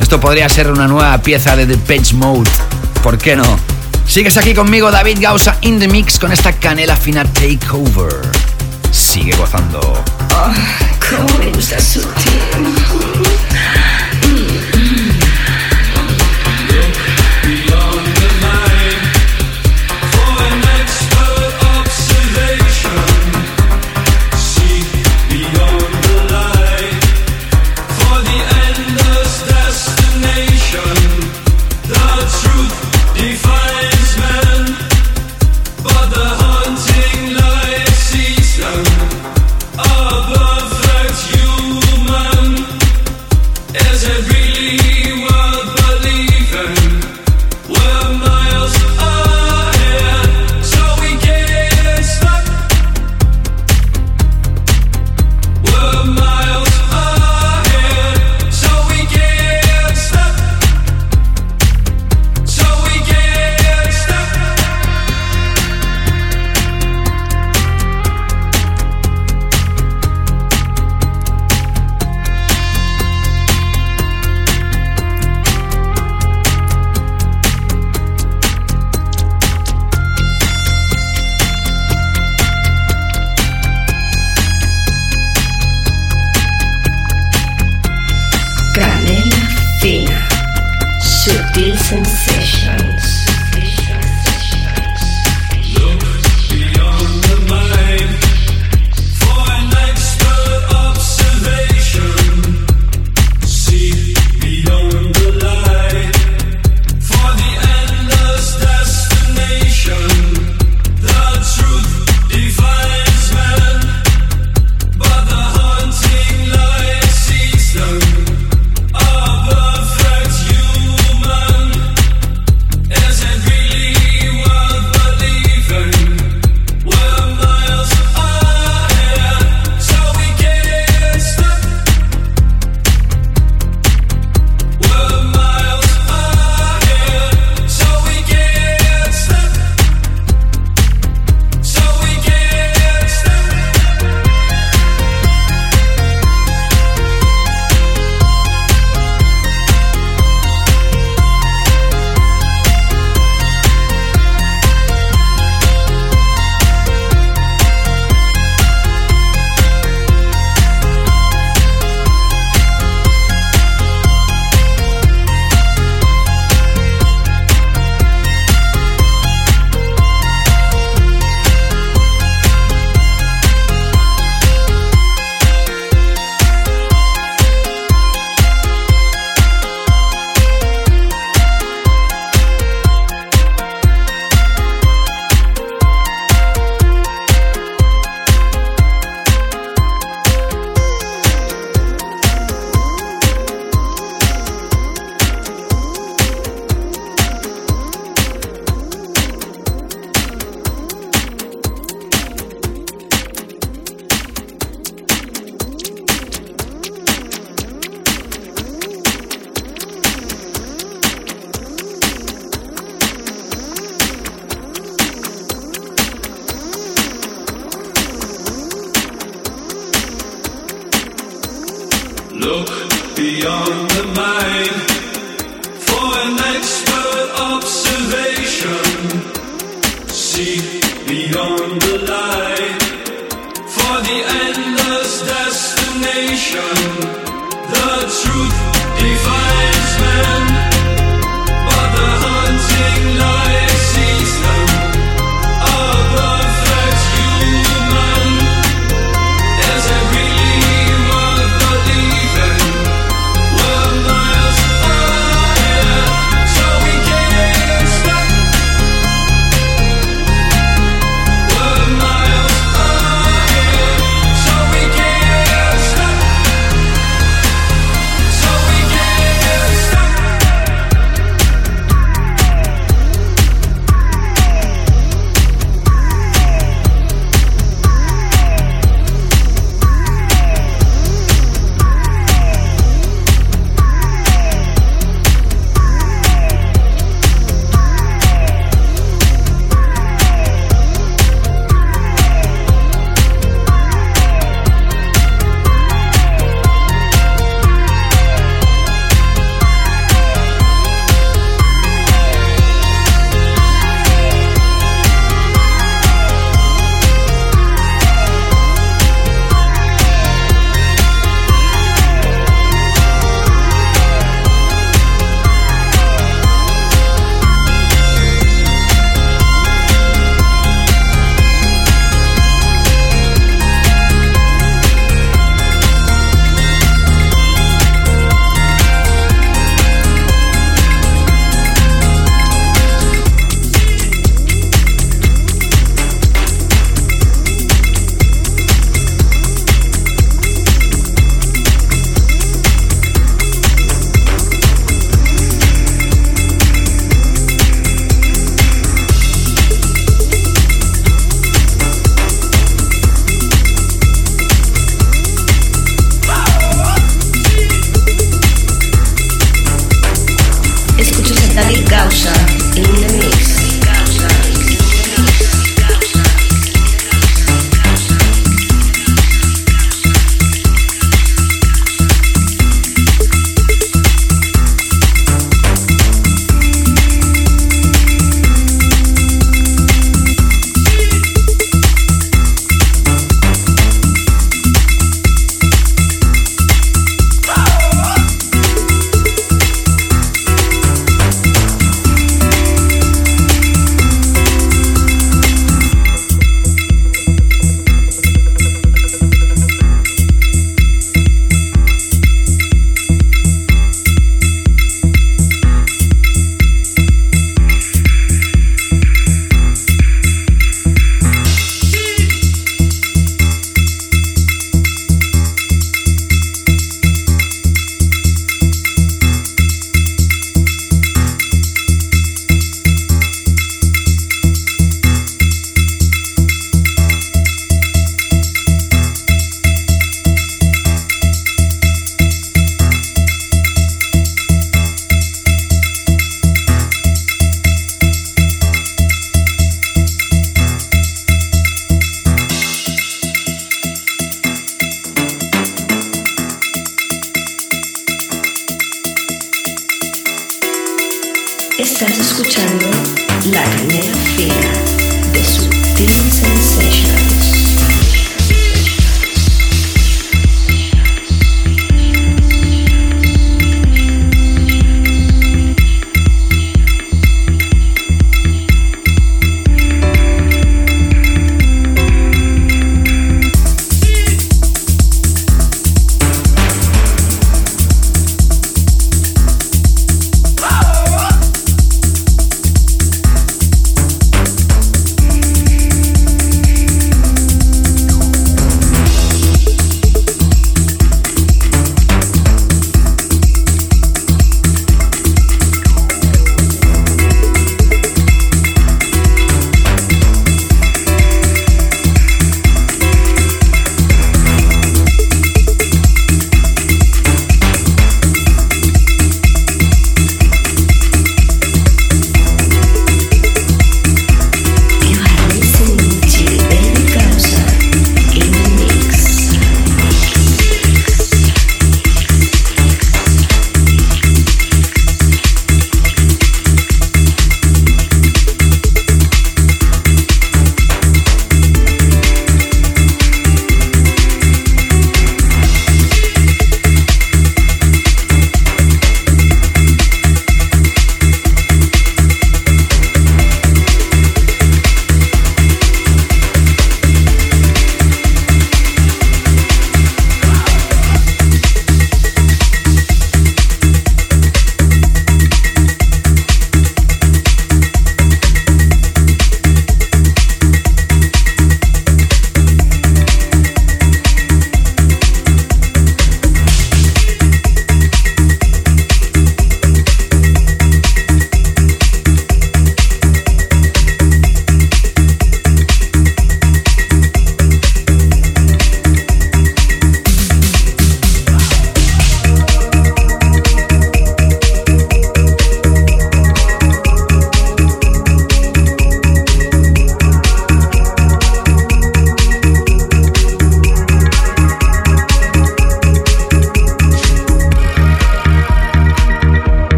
Esto 0.00 0.20
podría 0.20 0.48
ser 0.48 0.70
una 0.70 0.86
nueva 0.86 1.18
pieza 1.18 1.56
de 1.56 1.66
The 1.66 1.76
Page 1.76 2.14
Mode. 2.14 2.48
¿Por 3.02 3.18
qué 3.18 3.36
no? 3.36 3.58
Sigues 4.06 4.36
aquí 4.36 4.54
conmigo, 4.54 4.90
David 4.90 5.18
Gausa, 5.20 5.58
in 5.62 5.78
the 5.78 5.88
mix 5.88 6.18
con 6.18 6.32
esta 6.32 6.52
canela 6.52 6.96
fina 6.96 7.24
takeover. 7.24 8.22
Sigue 8.90 9.36
gozando. 9.36 9.80
Oh, 9.80 10.52
cómo 11.10 11.28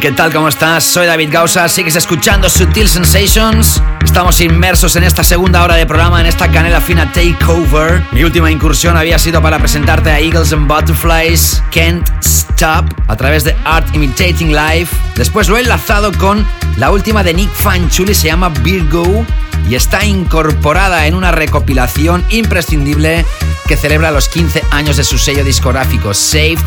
¿qué 0.00 0.12
tal? 0.12 0.32
¿Cómo 0.32 0.48
estás? 0.48 0.84
Soy 0.84 1.06
David 1.06 1.30
Gausa, 1.32 1.68
sigues 1.68 1.96
escuchando 1.96 2.48
Sutil 2.48 2.88
Sensations. 2.88 3.82
Estamos 4.04 4.40
inmersos 4.40 4.94
en 4.96 5.02
esta 5.02 5.24
segunda 5.24 5.62
hora 5.62 5.74
de 5.74 5.86
programa, 5.86 6.20
en 6.20 6.26
esta 6.26 6.50
canela 6.50 6.80
fina 6.80 7.10
Takeover. 7.12 8.04
Mi 8.12 8.22
última 8.22 8.50
incursión 8.50 8.96
había 8.96 9.18
sido 9.18 9.42
para 9.42 9.58
presentarte 9.58 10.10
a 10.10 10.20
Eagles 10.20 10.52
and 10.52 10.68
Butterflies, 10.68 11.62
Can't 11.72 12.08
Stop, 12.20 12.86
a 13.08 13.16
través 13.16 13.44
de 13.44 13.56
Art 13.64 13.86
Imitating 13.94 14.54
Life. 14.54 14.94
Después 15.16 15.48
lo 15.48 15.56
he 15.56 15.60
enlazado 15.60 16.12
con 16.12 16.46
la 16.76 16.90
última 16.90 17.24
de 17.24 17.34
Nick 17.34 17.50
Fanchuli, 17.50 18.14
se 18.14 18.28
llama 18.28 18.50
Virgo, 18.50 19.24
y 19.68 19.74
está 19.74 20.04
incorporada 20.04 21.06
en 21.06 21.14
una 21.14 21.32
recopilación 21.32 22.24
imprescindible 22.30 23.24
que 23.66 23.76
celebra 23.76 24.10
los 24.10 24.28
15 24.28 24.64
años 24.70 24.96
de 24.96 25.04
su 25.04 25.18
sello 25.18 25.44
discográfico, 25.44 26.14
Saved 26.14 26.58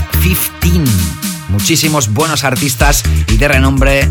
15. 0.60 1.11
Muchísimos 1.62 2.12
buenos 2.12 2.44
artistas 2.44 3.04
y 3.28 3.38
de 3.38 3.48
renombre 3.48 4.10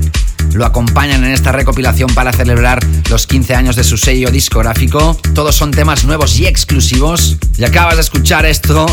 lo 0.52 0.64
acompañan 0.64 1.24
en 1.24 1.32
esta 1.32 1.50
recopilación 1.50 2.08
para 2.14 2.32
celebrar 2.32 2.78
los 3.10 3.26
15 3.26 3.56
años 3.56 3.74
de 3.74 3.82
su 3.82 3.96
sello 3.96 4.30
discográfico. 4.30 5.18
Todos 5.34 5.56
son 5.56 5.72
temas 5.72 6.04
nuevos 6.04 6.38
y 6.38 6.46
exclusivos. 6.46 7.38
Y 7.58 7.64
acabas 7.64 7.96
de 7.96 8.02
escuchar 8.02 8.46
esto, 8.46 8.86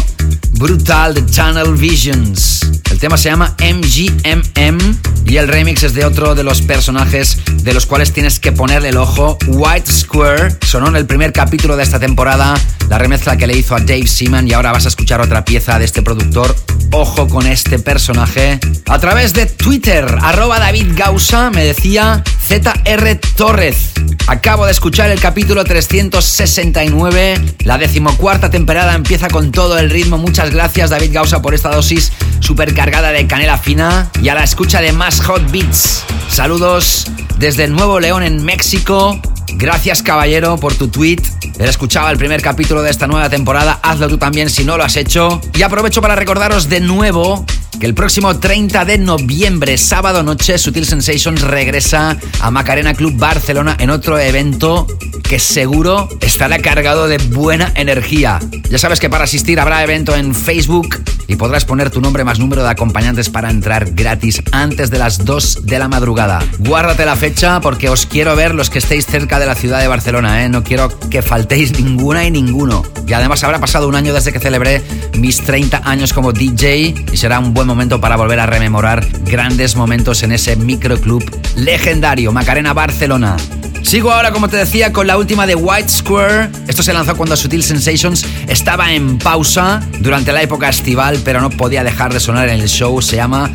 Brutal 0.54 1.14
de 1.14 1.24
Channel 1.28 1.76
Visions. 1.76 2.68
El 2.90 2.98
tema 2.98 3.16
se 3.18 3.30
llama 3.30 3.56
MGMM 3.60 4.98
y 5.28 5.38
el 5.38 5.48
remix 5.48 5.84
es 5.84 5.94
de 5.94 6.04
otro 6.04 6.34
de 6.34 6.44
los 6.44 6.64
personajes 6.64 7.38
de 7.62 7.74
los 7.76 7.86
cuales 7.86 8.12
tienes 8.12 8.40
que 8.40 8.54
ponerle 8.54 8.90
el 8.90 8.98
ojo, 8.98 9.38
White 9.46 9.92
Square. 9.92 10.58
Sonó 10.66 10.88
en 10.88 10.96
el 10.96 11.06
primer 11.06 11.32
capítulo 11.32 11.78
de 11.78 11.84
esta 11.84 12.00
temporada 12.00 12.60
la 12.90 12.98
remezcla 12.98 13.38
que 13.38 13.46
le 13.46 13.56
hizo 13.56 13.76
a 13.76 13.82
Dave 13.82 14.08
Seaman 14.08 14.48
y 14.48 14.54
ahora 14.54 14.72
vas 14.72 14.86
a 14.86 14.88
escuchar 14.88 15.22
otra 15.22 15.46
pieza 15.46 15.78
de 15.78 15.86
este 15.86 16.02
productor. 16.02 16.56
Ojo 16.92 17.28
con 17.28 17.46
este 17.46 17.80
personaje. 17.80 18.60
A 18.88 19.00
través 19.00 19.34
de 19.34 19.46
Twitter, 19.46 20.06
arroba 20.22 20.60
David 20.60 20.94
Gausa, 20.96 21.50
me 21.50 21.66
decía 21.66 22.24
ZR 22.42 23.20
Torres. 23.36 23.92
Acabo 24.28 24.66
de 24.66 24.72
escuchar 24.72 25.10
el 25.10 25.20
capítulo 25.20 25.64
369. 25.64 27.56
La 27.66 27.78
decimocuarta 27.78 28.50
temporada 28.50 28.96
empieza 28.96 29.28
con 29.28 29.52
todo 29.52 29.78
el 29.78 29.90
ritmo. 29.90 30.18
Muchas 30.18 30.52
gracias 30.52 30.90
David 30.90 31.12
Gausa 31.14 31.42
por 31.42 31.54
esta 31.54 31.70
dosis 31.70 32.12
super 32.40 32.74
cargada 32.74 33.12
de 33.12 33.28
canela 33.28 33.58
fina 33.58 34.10
y 34.22 34.30
a 34.30 34.36
la 34.36 34.44
escucha 34.44 34.82
de 34.82 34.94
más 34.94 35.22
hot 35.22 35.52
beats. 35.52 36.04
Saludos 36.30 37.08
desde 37.38 37.68
Nuevo 37.68 38.00
León 38.00 38.24
en 38.24 38.44
México. 38.44 39.20
Gracias 39.54 40.04
caballero 40.04 40.58
por 40.58 40.74
tu 40.76 40.90
tweet. 40.90 41.22
He 41.60 41.66
escuchado 41.66 42.10
el 42.10 42.18
primer 42.18 42.42
capítulo 42.42 42.82
de 42.82 42.92
esta 42.92 43.08
nueva 43.08 43.30
temporada. 43.30 43.80
Hazlo 43.82 44.08
tú 44.08 44.18
también 44.18 44.50
si 44.50 44.66
no 44.66 44.78
lo 44.78 44.84
has 44.84 44.96
hecho. 44.98 45.42
Y 45.56 45.64
aprovecho 45.64 46.02
para 46.02 46.16
recordaros 46.16 46.70
de 46.70 46.80
nuevo 46.82 47.46
que 47.80 47.86
el 47.86 47.94
próximo 47.94 48.38
30 48.38 48.86
de 48.86 48.98
noviembre, 48.98 49.78
sábado 49.78 50.24
noche, 50.24 50.58
Sutil 50.58 50.86
Sensations 50.86 51.42
regresa 51.42 52.18
a 52.40 52.52
Macarena 52.52 52.94
Club 52.94 53.16
Barcelona 53.18 53.76
en 53.80 53.90
otro 53.90 54.18
evento 54.18 54.88
que 55.24 55.40
seguro 55.40 56.10
estará 56.22 56.60
cargado 56.60 57.08
de 57.08 57.18
buena 57.18 57.72
energía. 57.76 58.40
Ya 58.70 58.78
sabes 58.78 59.00
que 59.00 59.10
para 59.10 59.26
asistir 59.26 59.60
habrá 59.60 59.84
evento 59.84 60.16
en 60.16 60.34
Facebook 60.34 61.04
y 61.28 61.36
podrás 61.36 61.66
poner 61.66 61.92
tu 61.92 62.02
nombre 62.02 62.24
más 62.24 62.40
número 62.40 62.64
de 62.64 62.70
acompañantes 62.70 63.30
para 63.30 63.50
entrar 63.50 63.92
gratis 63.92 64.42
antes 64.52 64.90
de 64.90 64.98
las 64.98 65.26
2 65.26 65.66
de 65.66 65.80
la 65.80 65.88
madrugada. 65.88 66.40
Guárdate 66.60 67.06
la 67.06 67.16
fecha 67.16 67.60
porque 67.60 67.90
os 67.90 68.06
quiero 68.06 68.36
ver 68.36 68.56
los 68.56 68.70
que 68.70 68.80
estéis 68.80 69.06
cerca 69.06 69.40
de 69.40 69.46
la 69.46 69.56
ciudad 69.56 69.82
de 69.82 69.88
Barcelona, 69.88 70.44
¿eh? 70.44 70.50
No 70.50 70.64
quiero 70.64 70.98
que 71.10 71.22
faltéis 71.22 71.78
ninguna 71.78 72.26
y 72.26 72.32
ninguno. 72.32 72.86
Y 73.06 73.14
además 73.14 73.44
habrá 73.44 73.60
pasado 73.60 73.88
un 73.88 73.96
año 73.96 74.14
desde 74.14 74.32
que 74.32 74.40
celebré 74.40 74.82
mis 75.18 75.42
30 75.42 75.82
años 75.84 76.14
como 76.14 76.32
DJ 76.32 76.96
y 77.12 77.18
será 77.18 77.40
un 77.40 77.54
buen 77.54 77.67
momento 77.68 78.02
para 78.02 78.16
volver 78.16 78.40
a 78.40 78.48
rememorar 78.48 79.06
grandes 79.26 79.76
momentos 79.76 80.24
en 80.24 80.32
ese 80.32 80.56
microclub 80.56 81.24
legendario, 81.56 82.32
Macarena 82.32 82.74
Barcelona. 82.74 83.38
Sigo 83.84 84.12
ahora, 84.12 84.32
como 84.32 84.50
te 84.50 84.58
decía, 84.58 84.92
con 84.92 85.08
la 85.08 85.18
última 85.18 85.46
de 85.48 85.56
White 85.56 85.90
Square. 85.90 86.50
Esto 86.68 86.84
se 86.84 86.92
lanzó 86.94 87.16
cuando 87.16 87.38
Sutil 87.38 87.64
Sensations 87.64 88.26
estaba 88.48 88.92
en 88.92 89.18
pausa 89.18 89.82
durante 90.00 90.34
la 90.34 90.42
época 90.42 90.68
estival, 90.68 91.20
pero 91.24 91.40
no 91.40 91.50
podía 91.50 91.84
dejar 91.84 92.12
de 92.12 92.20
sonar 92.20 92.50
en 92.50 92.60
el 92.60 92.68
show. 92.68 93.02
Se 93.02 93.16
llama 93.16 93.50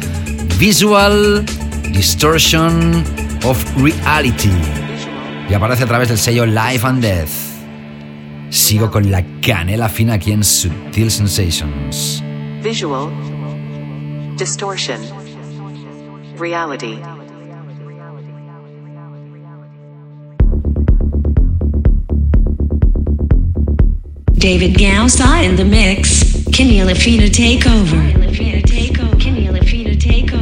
Visual 0.59 1.44
Distortion 1.90 3.05
of 3.44 3.62
Reality. 3.76 4.52
Y 5.51 5.55
aparece 5.55 5.84
a 5.84 5.86
través 5.86 6.09
del 6.09 6.18
sello 6.18 6.47
Life 6.47 6.86
and 6.86 7.02
Death. 7.02 7.30
Sigo 8.48 8.90
con 8.90 9.10
la 9.10 9.24
canela 9.43 9.89
fina 9.89 10.14
aquí 10.14 10.32
en 10.32 10.44
Sutil 10.44 11.10
Sensations. 11.10 12.22
Visual. 12.62 13.31
Distortion. 14.36 15.00
Reality. 16.36 17.02
David 24.32 24.78
Gausa 24.78 25.42
in 25.42 25.56
the 25.56 25.64
mix. 25.64 26.24
Kenila 26.50 26.96
Fina 26.96 27.28
Takeover. 27.28 28.12
Kenila 29.18 29.64
Fina 29.64 29.94
Takeover. 29.94 30.41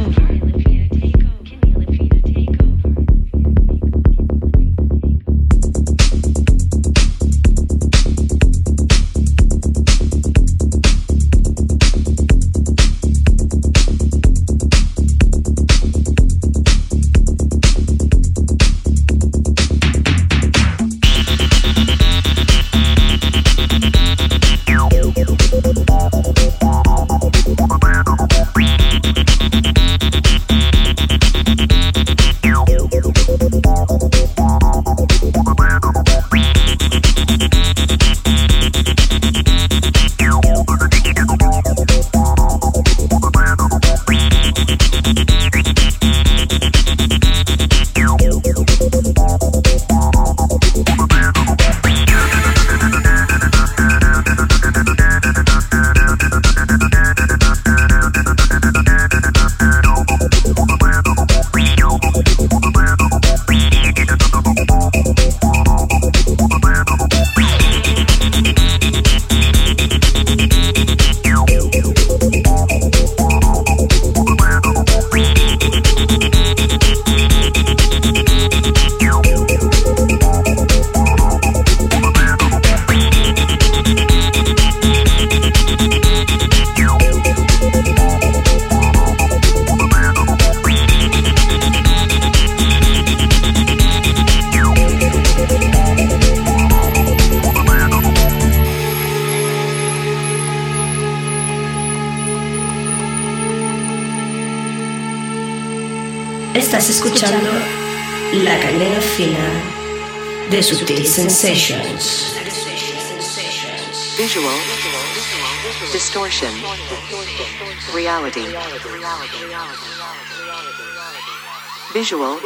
Visual. 122.11 122.41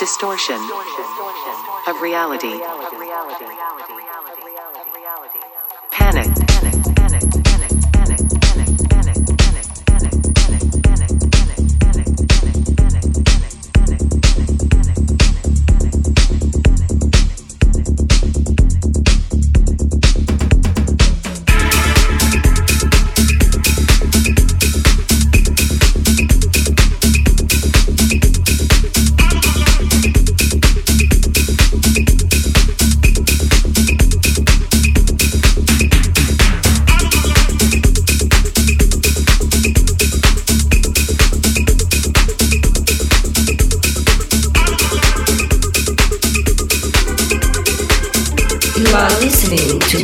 Distortion. 0.00 0.58
Of 1.86 2.00
reality. 2.00 2.60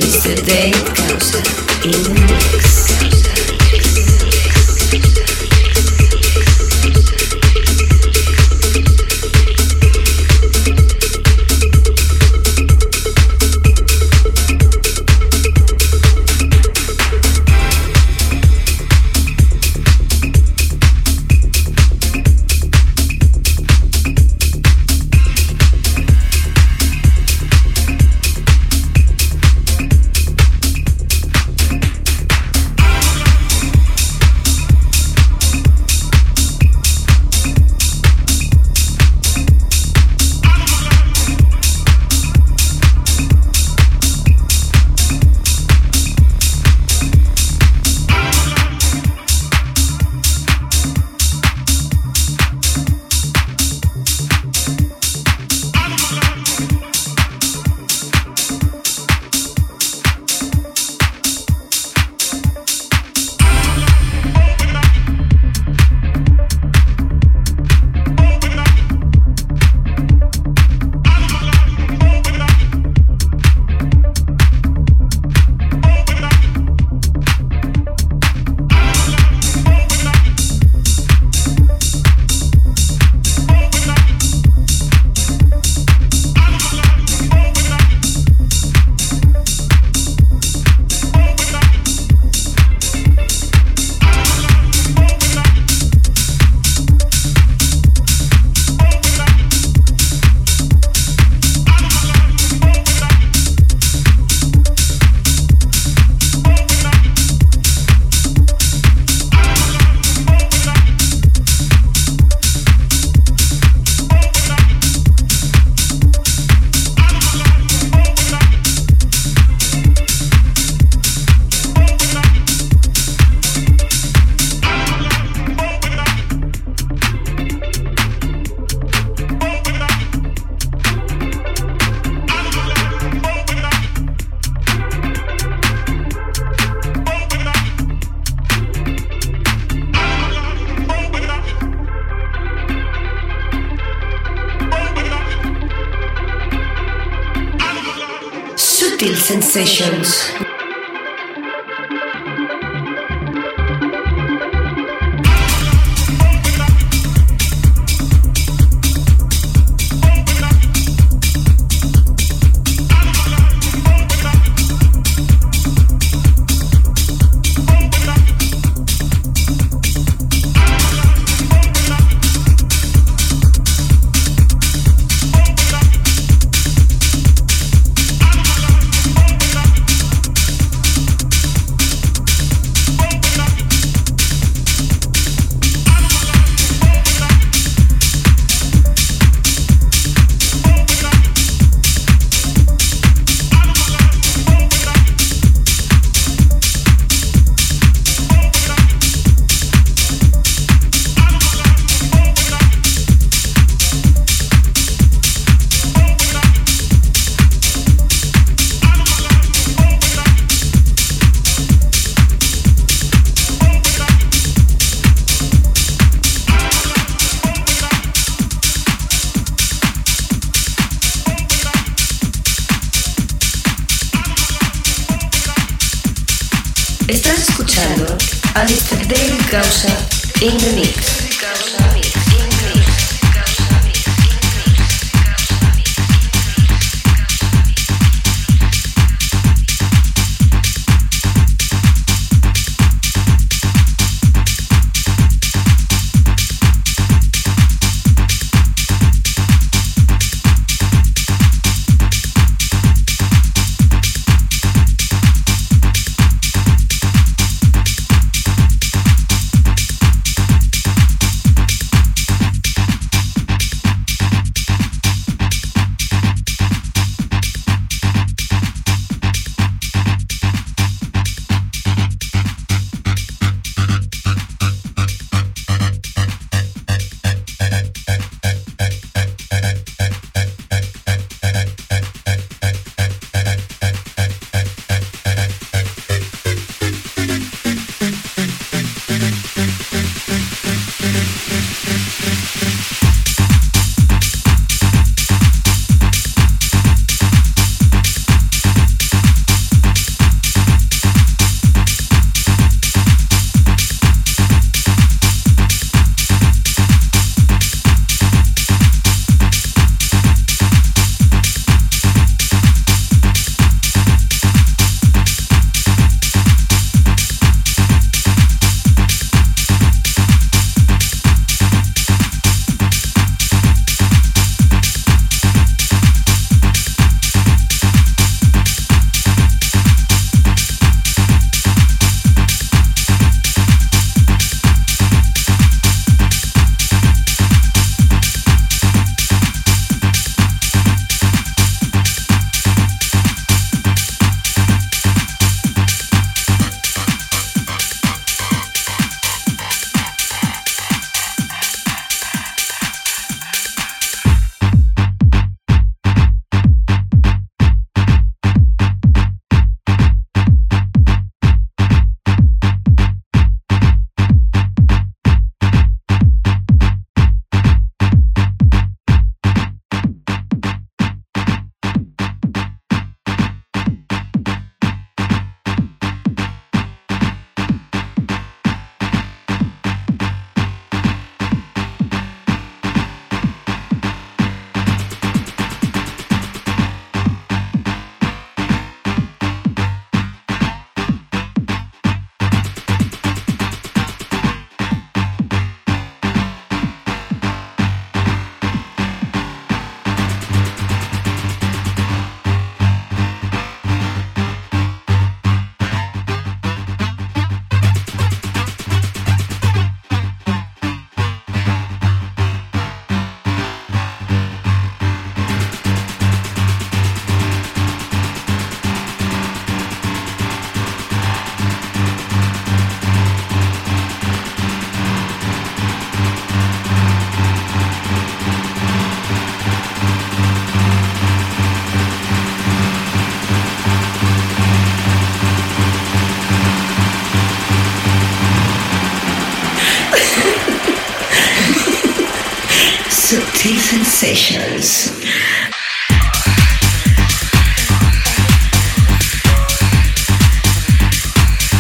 Listening 0.09 0.37
to 0.37 0.43
Mr. 0.43 0.47
Dave 0.47 0.85
Causa 0.95 1.39
in 1.85 2.03
the 2.03 2.53
mix. 2.53 2.68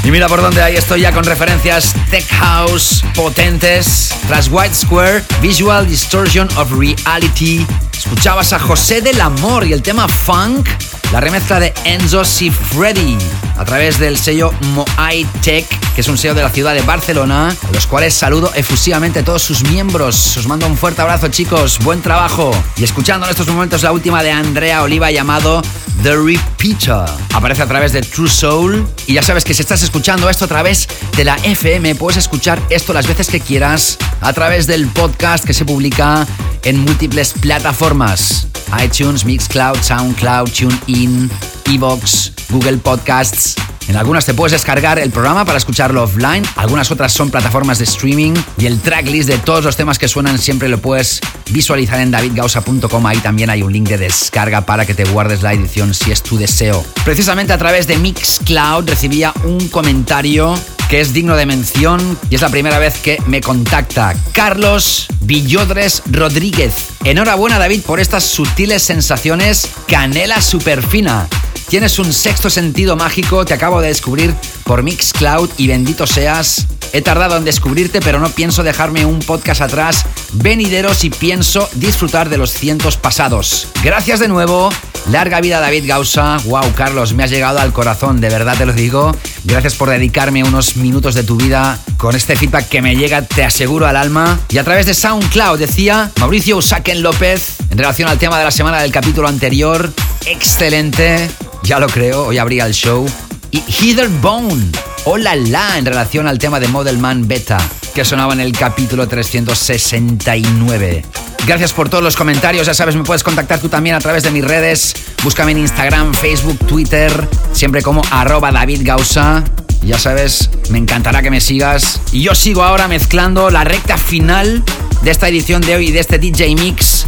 Y 0.08 0.10
mira 0.10 0.26
por 0.26 0.40
dónde 0.40 0.62
ahí 0.62 0.74
estoy 0.76 1.02
ya 1.02 1.12
con 1.12 1.22
referencias 1.24 1.94
Tech 2.10 2.26
House 2.30 3.04
potentes. 3.14 4.14
Tras 4.26 4.48
White 4.50 4.74
Square, 4.74 5.22
Visual 5.42 5.86
Distortion 5.86 6.48
of 6.56 6.72
Reality. 6.72 7.66
Escuchabas 7.92 8.54
a 8.54 8.58
José 8.58 9.02
del 9.02 9.20
Amor 9.20 9.66
y 9.66 9.74
el 9.74 9.82
tema 9.82 10.08
Funk, 10.08 10.66
la 11.12 11.20
remezcla 11.20 11.60
de 11.60 11.74
Enzo 11.84 12.24
Freddy 12.24 13.18
a 13.58 13.64
través 13.64 13.98
del 13.98 14.16
sello 14.16 14.52
Moai 14.74 15.26
Tech, 15.42 15.66
que 15.94 16.00
es 16.00 16.08
un 16.08 16.16
sello 16.16 16.34
de 16.34 16.42
la 16.42 16.50
ciudad 16.50 16.74
de 16.74 16.82
Barcelona, 16.82 17.48
a 17.50 17.72
los 17.72 17.86
cuales 17.86 18.14
saludo 18.14 18.52
efusivamente 18.54 19.18
a 19.18 19.24
todos 19.24 19.42
sus 19.42 19.64
miembros. 19.64 20.36
Os 20.36 20.46
mando 20.46 20.66
un 20.66 20.76
fuerte 20.76 21.02
abrazo, 21.02 21.28
chicos. 21.28 21.78
Buen 21.80 22.00
trabajo. 22.00 22.52
Y 22.76 22.84
escuchando 22.84 23.26
en 23.26 23.30
estos 23.30 23.48
momentos 23.48 23.82
la 23.82 23.92
última 23.92 24.22
de 24.22 24.30
Andrea 24.30 24.82
Oliva 24.82 25.10
llamado 25.10 25.60
The 26.02 26.16
Repeater. 26.16 27.04
Aparece 27.34 27.62
a 27.62 27.66
través 27.66 27.92
de 27.92 28.02
True 28.02 28.30
Soul. 28.30 28.86
Y 29.06 29.14
ya 29.14 29.22
sabes 29.22 29.44
que 29.44 29.54
si 29.54 29.62
estás 29.62 29.82
escuchando 29.82 30.30
esto 30.30 30.44
a 30.44 30.48
través 30.48 30.88
de 31.16 31.24
la 31.24 31.36
FM, 31.42 31.96
puedes 31.96 32.16
escuchar 32.16 32.62
esto 32.70 32.92
las 32.92 33.06
veces 33.08 33.28
que 33.28 33.40
quieras 33.40 33.98
a 34.20 34.32
través 34.32 34.66
del 34.66 34.86
podcast 34.86 35.44
que 35.44 35.54
se 35.54 35.64
publica 35.64 36.26
en 36.62 36.78
múltiples 36.78 37.32
plataformas. 37.32 38.46
iTunes, 38.82 39.24
Mixcloud, 39.24 39.78
Soundcloud, 39.82 40.50
TuneIn, 40.50 41.30
Evox, 41.68 42.32
Google 42.50 42.78
Podcasts. 42.78 43.54
En 43.88 43.96
algunas 43.96 44.26
te 44.26 44.34
puedes 44.34 44.52
descargar 44.52 44.98
el 44.98 45.10
programa 45.10 45.44
para 45.44 45.56
escucharlo 45.56 46.02
offline, 46.02 46.44
algunas 46.56 46.90
otras 46.90 47.12
son 47.12 47.30
plataformas 47.30 47.78
de 47.78 47.84
streaming 47.84 48.34
y 48.58 48.66
el 48.66 48.80
tracklist 48.80 49.28
de 49.28 49.38
todos 49.38 49.64
los 49.64 49.76
temas 49.76 49.98
que 49.98 50.08
suenan 50.08 50.38
siempre 50.38 50.68
lo 50.68 50.78
puedes 50.78 51.20
visualizar 51.50 51.98
en 52.00 52.10
davidgausa.com. 52.10 53.06
Ahí 53.06 53.18
también 53.18 53.48
hay 53.48 53.62
un 53.62 53.72
link 53.72 53.88
de 53.88 53.96
descarga 53.96 54.66
para 54.66 54.84
que 54.84 54.94
te 54.94 55.04
guardes 55.04 55.42
la 55.42 55.54
edición 55.54 55.94
si 55.94 56.12
es 56.12 56.22
tu 56.22 56.36
deseo. 56.36 56.84
Precisamente 57.04 57.54
a 57.54 57.58
través 57.58 57.86
de 57.86 57.96
Mixcloud 57.96 58.88
recibía 58.88 59.32
un 59.44 59.68
comentario 59.68 60.54
que 60.88 61.00
es 61.00 61.12
digno 61.12 61.36
de 61.36 61.46
mención 61.46 62.18
y 62.30 62.34
es 62.34 62.42
la 62.42 62.48
primera 62.48 62.78
vez 62.78 62.98
que 62.98 63.18
me 63.26 63.40
contacta 63.40 64.14
Carlos 64.32 65.06
Villodres 65.20 66.02
Rodríguez. 66.10 66.74
Enhorabuena 67.04 67.58
David 67.58 67.82
por 67.82 68.00
estas 68.00 68.24
sutiles 68.24 68.82
sensaciones 68.82 69.68
canela 69.86 70.40
superfina. 70.40 71.28
Tienes 71.68 71.98
un 71.98 72.14
sexto 72.14 72.48
sentido 72.48 72.96
mágico, 72.96 73.44
te 73.44 73.52
acabo 73.52 73.82
de 73.82 73.88
descubrir 73.88 74.34
por 74.64 74.82
Mixcloud 74.82 75.50
y 75.58 75.66
bendito 75.66 76.06
seas. 76.06 76.66
He 76.94 77.02
tardado 77.02 77.36
en 77.36 77.44
descubrirte, 77.44 78.00
pero 78.00 78.18
no 78.18 78.30
pienso 78.30 78.62
dejarme 78.62 79.04
un 79.04 79.18
podcast 79.18 79.60
atrás 79.60 80.06
venideros 80.32 81.04
y 81.04 81.10
pienso 81.10 81.68
disfrutar 81.74 82.30
de 82.30 82.38
los 82.38 82.52
cientos 82.52 82.96
pasados. 82.96 83.68
Gracias 83.82 84.20
de 84.20 84.28
nuevo. 84.28 84.70
Larga 85.10 85.40
vida 85.40 85.60
David 85.60 85.84
Gausa. 85.86 86.38
Wow, 86.44 86.72
Carlos, 86.74 87.12
me 87.14 87.24
has 87.24 87.30
llegado 87.30 87.58
al 87.58 87.72
corazón, 87.72 88.20
de 88.20 88.28
verdad 88.28 88.56
te 88.56 88.66
lo 88.66 88.72
digo. 88.72 89.14
Gracias 89.44 89.74
por 89.74 89.90
dedicarme 89.90 90.44
unos 90.44 90.76
minutos 90.76 91.14
de 91.14 91.22
tu 91.22 91.36
vida 91.36 91.78
con 91.96 92.14
este 92.14 92.36
feedback 92.36 92.68
que 92.68 92.82
me 92.82 92.96
llega, 92.96 93.22
te 93.22 93.44
aseguro, 93.44 93.86
al 93.86 93.96
alma. 93.96 94.38
Y 94.48 94.58
a 94.58 94.64
través 94.64 94.86
de 94.86 94.94
SoundCloud 94.94 95.58
decía 95.58 96.10
Mauricio 96.18 96.56
Usaken 96.56 97.02
López, 97.02 97.56
en 97.70 97.78
relación 97.78 98.08
al 98.08 98.18
tema 98.18 98.38
de 98.38 98.44
la 98.44 98.50
semana 98.50 98.80
del 98.80 98.92
capítulo 98.92 99.28
anterior, 99.28 99.92
excelente, 100.26 101.30
ya 101.62 101.78
lo 101.78 101.86
creo, 101.88 102.26
hoy 102.26 102.38
habría 102.38 102.66
el 102.66 102.72
show. 102.72 103.06
Y 103.50 103.62
Heather 103.66 104.08
Bone, 104.08 104.70
hola 105.04 105.34
la, 105.36 105.78
en 105.78 105.86
relación 105.86 106.26
al 106.26 106.38
tema 106.38 106.60
de 106.60 106.68
Model 106.68 106.98
Man 106.98 107.26
Beta, 107.26 107.58
que 107.94 108.04
sonaba 108.04 108.34
en 108.34 108.40
el 108.40 108.52
capítulo 108.52 109.08
369. 109.08 111.04
Gracias 111.46 111.72
por 111.72 111.88
todos 111.88 112.04
los 112.04 112.14
comentarios, 112.16 112.66
ya 112.66 112.74
sabes, 112.74 112.94
me 112.94 113.04
puedes 113.04 113.22
contactar 113.22 113.58
tú 113.58 113.70
también 113.70 113.96
a 113.96 114.00
través 114.00 114.22
de 114.22 114.30
mis 114.30 114.44
redes. 114.44 114.94
Búscame 115.22 115.52
en 115.52 115.58
Instagram, 115.58 116.12
Facebook, 116.12 116.58
Twitter, 116.66 117.28
siempre 117.52 117.80
como 117.82 118.02
arroba 118.10 118.52
David 118.52 118.82
Gausa. 118.84 119.44
Ya 119.82 119.98
sabes, 119.98 120.50
me 120.70 120.78
encantará 120.78 121.22
que 121.22 121.30
me 121.30 121.40
sigas. 121.40 122.00
Y 122.12 122.22
yo 122.22 122.34
sigo 122.34 122.62
ahora 122.62 122.88
mezclando 122.88 123.48
la 123.48 123.64
recta 123.64 123.96
final 123.96 124.62
de 125.02 125.10
esta 125.10 125.28
edición 125.28 125.62
de 125.62 125.76
hoy 125.76 125.90
de 125.90 126.00
este 126.00 126.18
DJ 126.18 126.54
Mix. 126.56 127.06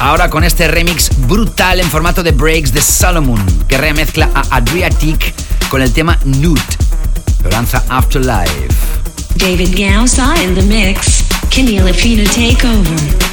Ahora 0.00 0.30
con 0.30 0.44
este 0.44 0.68
remix 0.68 1.10
brutal 1.26 1.80
en 1.80 1.90
formato 1.90 2.22
de 2.22 2.30
breaks 2.30 2.72
de 2.72 2.80
Solomon, 2.80 3.44
que 3.66 3.76
remezcla 3.76 4.30
a 4.32 4.56
Adriatic 4.56 5.34
con 5.68 5.82
el 5.82 5.92
tema 5.92 6.18
Nude. 6.24 6.62
Lo 7.42 7.50
lanza 7.50 7.84
Afterlife. 7.88 8.68
David 9.34 9.74
Gausa 9.76 10.34
in 10.42 10.54
the 10.54 10.62
mix. 10.62 11.24
Kenny 11.50 11.78
Lafina 11.78 12.24
Takeover. 12.24 13.27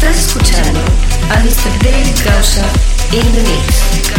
Estás 0.00 0.28
escuchando 0.28 0.80
a 1.28 1.40
Mr. 1.40 1.78
David 1.84 2.16
Causa 2.24 2.64
in 3.12 3.32
the 3.32 3.42
mix. 3.42 4.09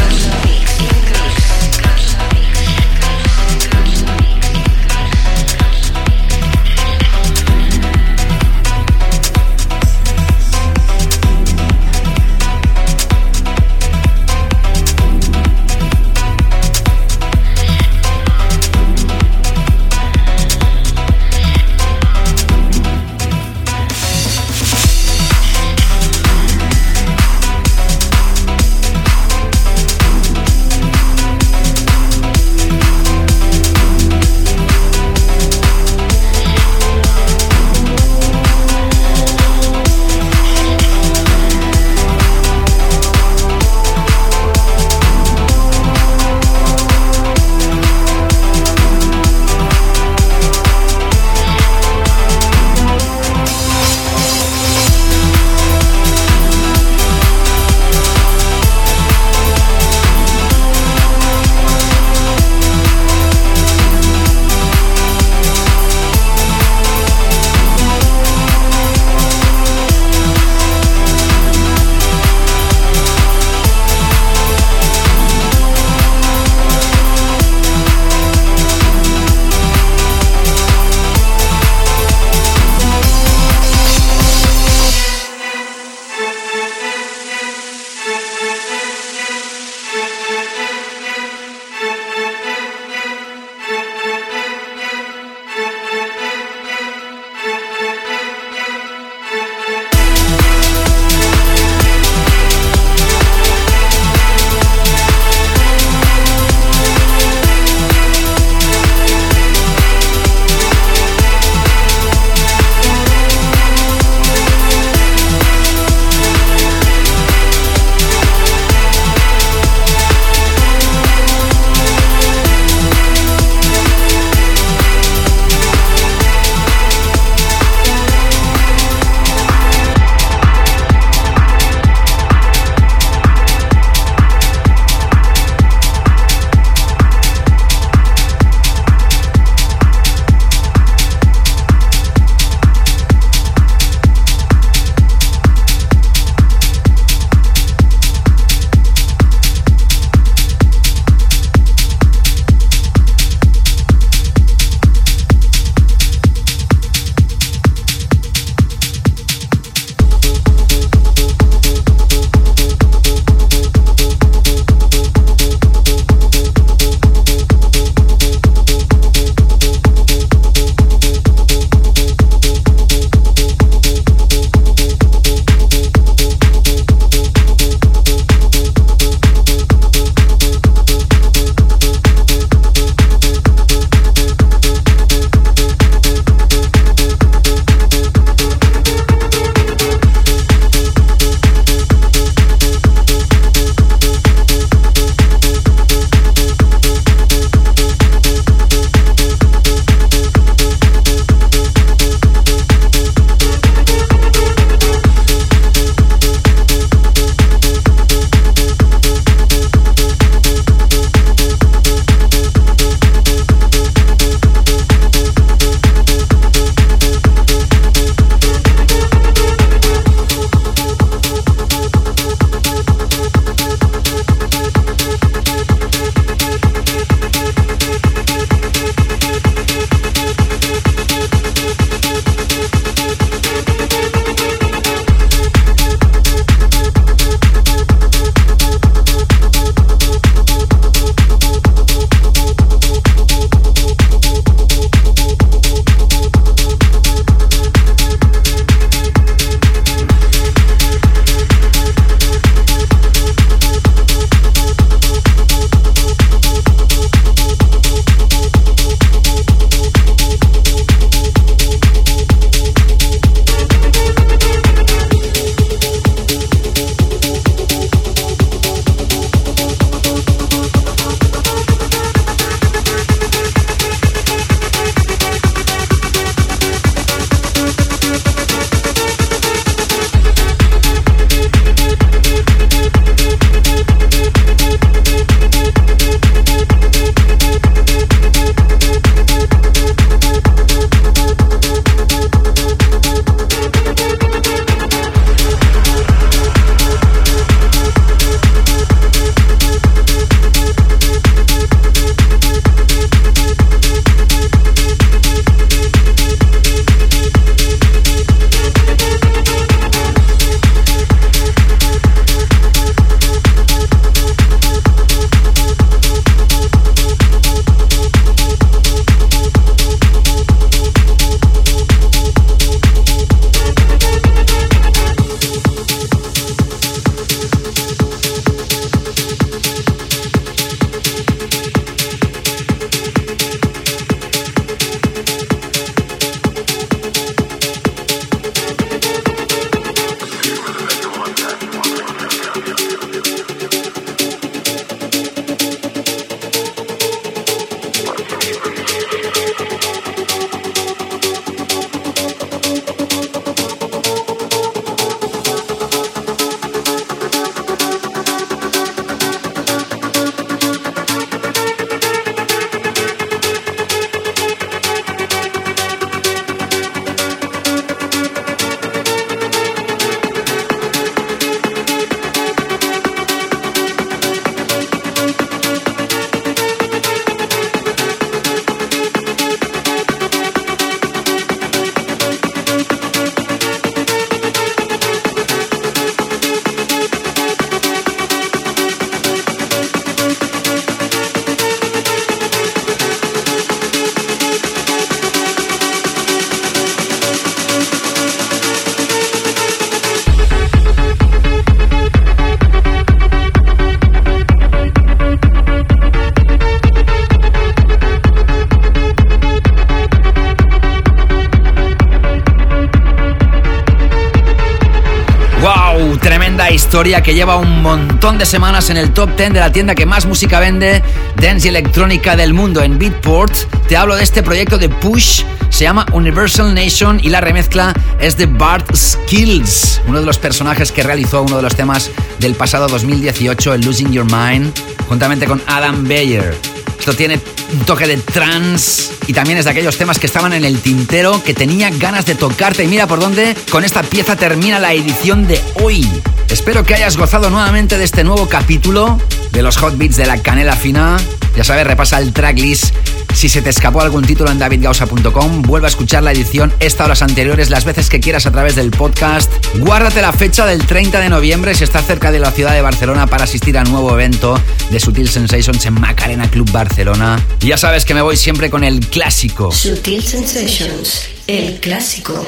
Que 417.02 417.34
lleva 417.34 417.56
un 417.56 417.82
montón 417.82 418.38
de 418.38 418.45
semanas 418.45 418.91
en 418.91 418.95
el 418.95 419.11
top 419.11 419.36
10 419.36 419.53
de 419.53 419.60
la 419.60 419.72
tienda 419.72 419.95
que 419.95 420.06
más 420.06 420.28
música 420.28 420.60
vende, 420.60 421.02
dance 421.36 421.68
y 421.68 421.69
electrónica 421.69 422.36
del 422.36 422.53
mundo 422.53 422.84
en 422.84 422.99
Beatport. 422.99 423.52
Te 423.88 423.98
hablo 423.98 424.15
de 424.15 424.22
este 424.22 424.44
proyecto 424.44 424.78
de 424.78 424.88
Push, 424.88 425.44
se 425.72 425.84
llama 425.84 426.06
Universal 426.11 426.76
Nation 426.76 427.19
y 427.19 427.30
la 427.30 427.41
remezcla 427.41 427.95
es 428.19 428.38
de 428.38 428.45
Bart 428.45 428.95
Skills, 428.95 429.99
uno 430.07 430.19
de 430.19 430.28
los 430.28 430.38
personajes 430.38 430.91
que 430.91 431.02
realizó 431.02 431.41
uno 431.41 431.57
de 431.57 431.64
los 431.64 431.76
temas 431.76 432.11
del 432.38 432.53
pasado 432.53 432.88
2018, 432.88 433.73
el 433.73 433.82
Losing 433.82 434.11
Your 434.11 434.26
Mind, 434.26 434.72
juntamente 435.10 435.48
con 435.48 435.60
Adam 435.65 436.07
Beyer. 436.07 436.56
Esto 436.99 437.15
tiene 437.15 437.40
un 437.73 437.80
toque 437.80 438.06
de 438.06 438.18
trance 438.18 439.11
y 439.26 439.34
también 439.34 439.57
es 439.57 439.65
de 439.65 439.72
aquellos 439.72 439.98
temas 439.98 440.19
que 440.19 440.28
estaban 440.28 440.53
en 440.53 440.65
el 440.65 440.80
tintero, 440.82 441.44
que 441.44 441.56
tenía 441.56 441.90
ganas 441.90 442.28
de 442.28 442.36
tocarte. 442.36 442.84
Y 442.84 442.88
mira 442.88 443.07
por 443.07 443.19
dónde 443.19 443.56
con 443.72 443.84
esta 443.84 444.03
pieza 444.03 444.36
termina 444.36 444.78
la 444.78 444.94
edición 444.94 445.48
de 445.48 445.60
hoy. 445.82 446.07
Espero 446.52 446.84
que 446.84 446.94
hayas 446.94 447.15
gozado 447.15 447.49
nuevamente 447.49 447.98
de 447.98 448.03
este 448.03 448.26
nuevo 448.26 448.49
capítulo 448.49 449.18
de 449.53 449.61
los 449.61 449.78
hot 449.78 449.98
beats 449.98 450.18
de 450.18 450.26
la 450.26 450.38
canela 450.38 450.76
fina. 450.76 451.18
Ya 451.56 451.64
sabes, 451.64 451.88
repasa 451.88 452.19
el 452.19 452.34
tracklist. 452.34 452.94
Si 453.34 453.48
se 453.48 453.61
te 453.61 453.69
escapó 453.69 454.02
algún 454.02 454.26
título 454.26 454.52
en 454.52 454.60
davidgausa.com, 454.60 455.61
vuelve 455.61 455.88
a 455.88 455.90
escuchar 455.90 456.23
la 456.23 456.34
edición 456.34 456.73
esta 456.82 457.06
o 457.06 457.07
las 457.07 457.22
anteriores 457.22 457.69
las 457.69 457.86
veces 457.86 458.10
que 458.10 458.19
quieras 458.19 458.45
a 458.45 458.52
través 458.52 458.76
del 458.76 458.91
podcast. 458.91 459.49
Guárdate 459.78 460.22
la 460.22 460.34
fecha 460.34 460.65
del 460.65 460.86
30 460.86 461.22
de 461.22 461.30
noviembre 461.30 461.73
si 461.73 461.86
estás 461.86 462.06
cerca 462.06 462.32
de 462.32 462.40
la 462.40 462.52
ciudad 462.52 462.73
de 462.73 462.82
Barcelona 462.82 463.28
para 463.28 463.45
asistir 463.45 463.78
a 463.78 463.84
un 463.84 463.91
nuevo 463.91 464.14
evento 464.14 464.60
de 464.90 464.99
Sutil 464.99 465.30
Sensations 465.30 465.86
en 465.86 465.94
Macarena 465.94 466.52
Club 466.52 466.69
Barcelona. 466.72 467.41
Y 467.61 467.68
ya 467.68 467.78
sabes 467.78 468.03
que 468.03 468.14
me 468.14 468.22
voy 468.22 468.36
siempre 468.36 468.69
con 468.69 468.84
el 468.84 468.99
clásico. 469.07 469.72
Sutil 469.72 470.22
Sensations, 470.22 471.30
el 471.48 471.80
clásico. 471.80 472.45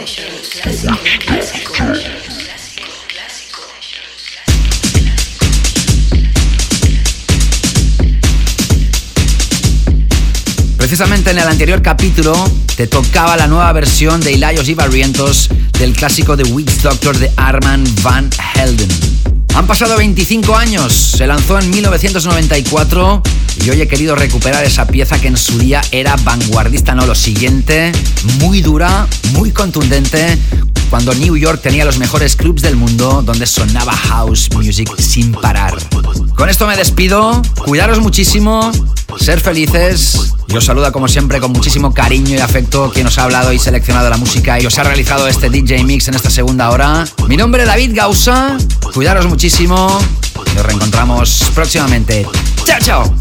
Precisamente 10.93 11.31
en 11.31 11.39
el 11.39 11.47
anterior 11.47 11.81
capítulo 11.81 12.35
te 12.75 12.85
tocaba 12.85 13.35
la 13.35 13.47
nueva 13.47 13.73
versión 13.73 14.21
de 14.21 14.31
Ilayos 14.31 14.69
y 14.69 14.75
Barrientos 14.75 15.49
del 15.79 15.93
clásico 15.93 16.37
The 16.37 16.43
Witch 16.43 16.81
Doctor 16.83 17.17
de 17.17 17.31
Arman 17.35 17.83
Van 18.03 18.29
Helden. 18.53 18.89
Han 19.55 19.65
pasado 19.65 19.97
25 19.97 20.55
años, 20.55 20.93
se 20.93 21.25
lanzó 21.25 21.57
en 21.57 21.71
1994 21.71 23.23
y 23.65 23.71
hoy 23.71 23.81
he 23.81 23.87
querido 23.87 24.15
recuperar 24.15 24.63
esa 24.65 24.85
pieza 24.85 25.19
que 25.19 25.29
en 25.29 25.37
su 25.37 25.57
día 25.57 25.81
era 25.89 26.15
vanguardista, 26.17 26.93
no 26.93 27.07
lo 27.07 27.15
siguiente, 27.15 27.91
muy 28.37 28.61
dura, 28.61 29.07
muy 29.31 29.49
contundente, 29.49 30.37
cuando 30.93 31.15
New 31.15 31.35
York 31.35 31.59
tenía 31.59 31.85
los 31.85 31.97
mejores 31.97 32.35
clubs 32.35 32.61
del 32.61 32.75
mundo 32.75 33.23
donde 33.25 33.47
sonaba 33.47 33.93
house 33.93 34.47
music 34.53 34.95
sin 34.99 35.31
parar. 35.31 35.75
Con 36.35 36.49
esto 36.49 36.67
me 36.67 36.77
despido, 36.77 37.41
cuidaros 37.65 37.99
muchísimo, 37.99 38.71
ser 39.19 39.39
felices 39.39 40.35
y 40.47 40.55
os 40.55 40.63
saluda 40.63 40.91
como 40.91 41.07
siempre 41.07 41.39
con 41.39 41.51
muchísimo 41.51 41.95
cariño 41.95 42.35
y 42.35 42.37
afecto 42.37 42.91
quien 42.93 43.07
os 43.07 43.17
ha 43.17 43.23
hablado 43.23 43.51
y 43.51 43.57
seleccionado 43.57 44.07
la 44.07 44.17
música 44.17 44.59
y 44.59 44.67
os 44.67 44.77
ha 44.77 44.83
realizado 44.83 45.27
este 45.27 45.49
DJ 45.49 45.83
Mix 45.83 46.09
en 46.09 46.13
esta 46.13 46.29
segunda 46.29 46.69
hora. 46.69 47.05
Mi 47.27 47.37
nombre 47.37 47.63
es 47.63 47.67
David 47.67 47.93
Gausa, 47.95 48.55
cuidaros 48.93 49.25
muchísimo 49.25 49.99
nos 50.53 50.63
reencontramos 50.63 51.43
próximamente. 51.55 52.27
¡Chao, 52.67 52.79
chao! 52.79 53.15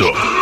up. 0.00 0.37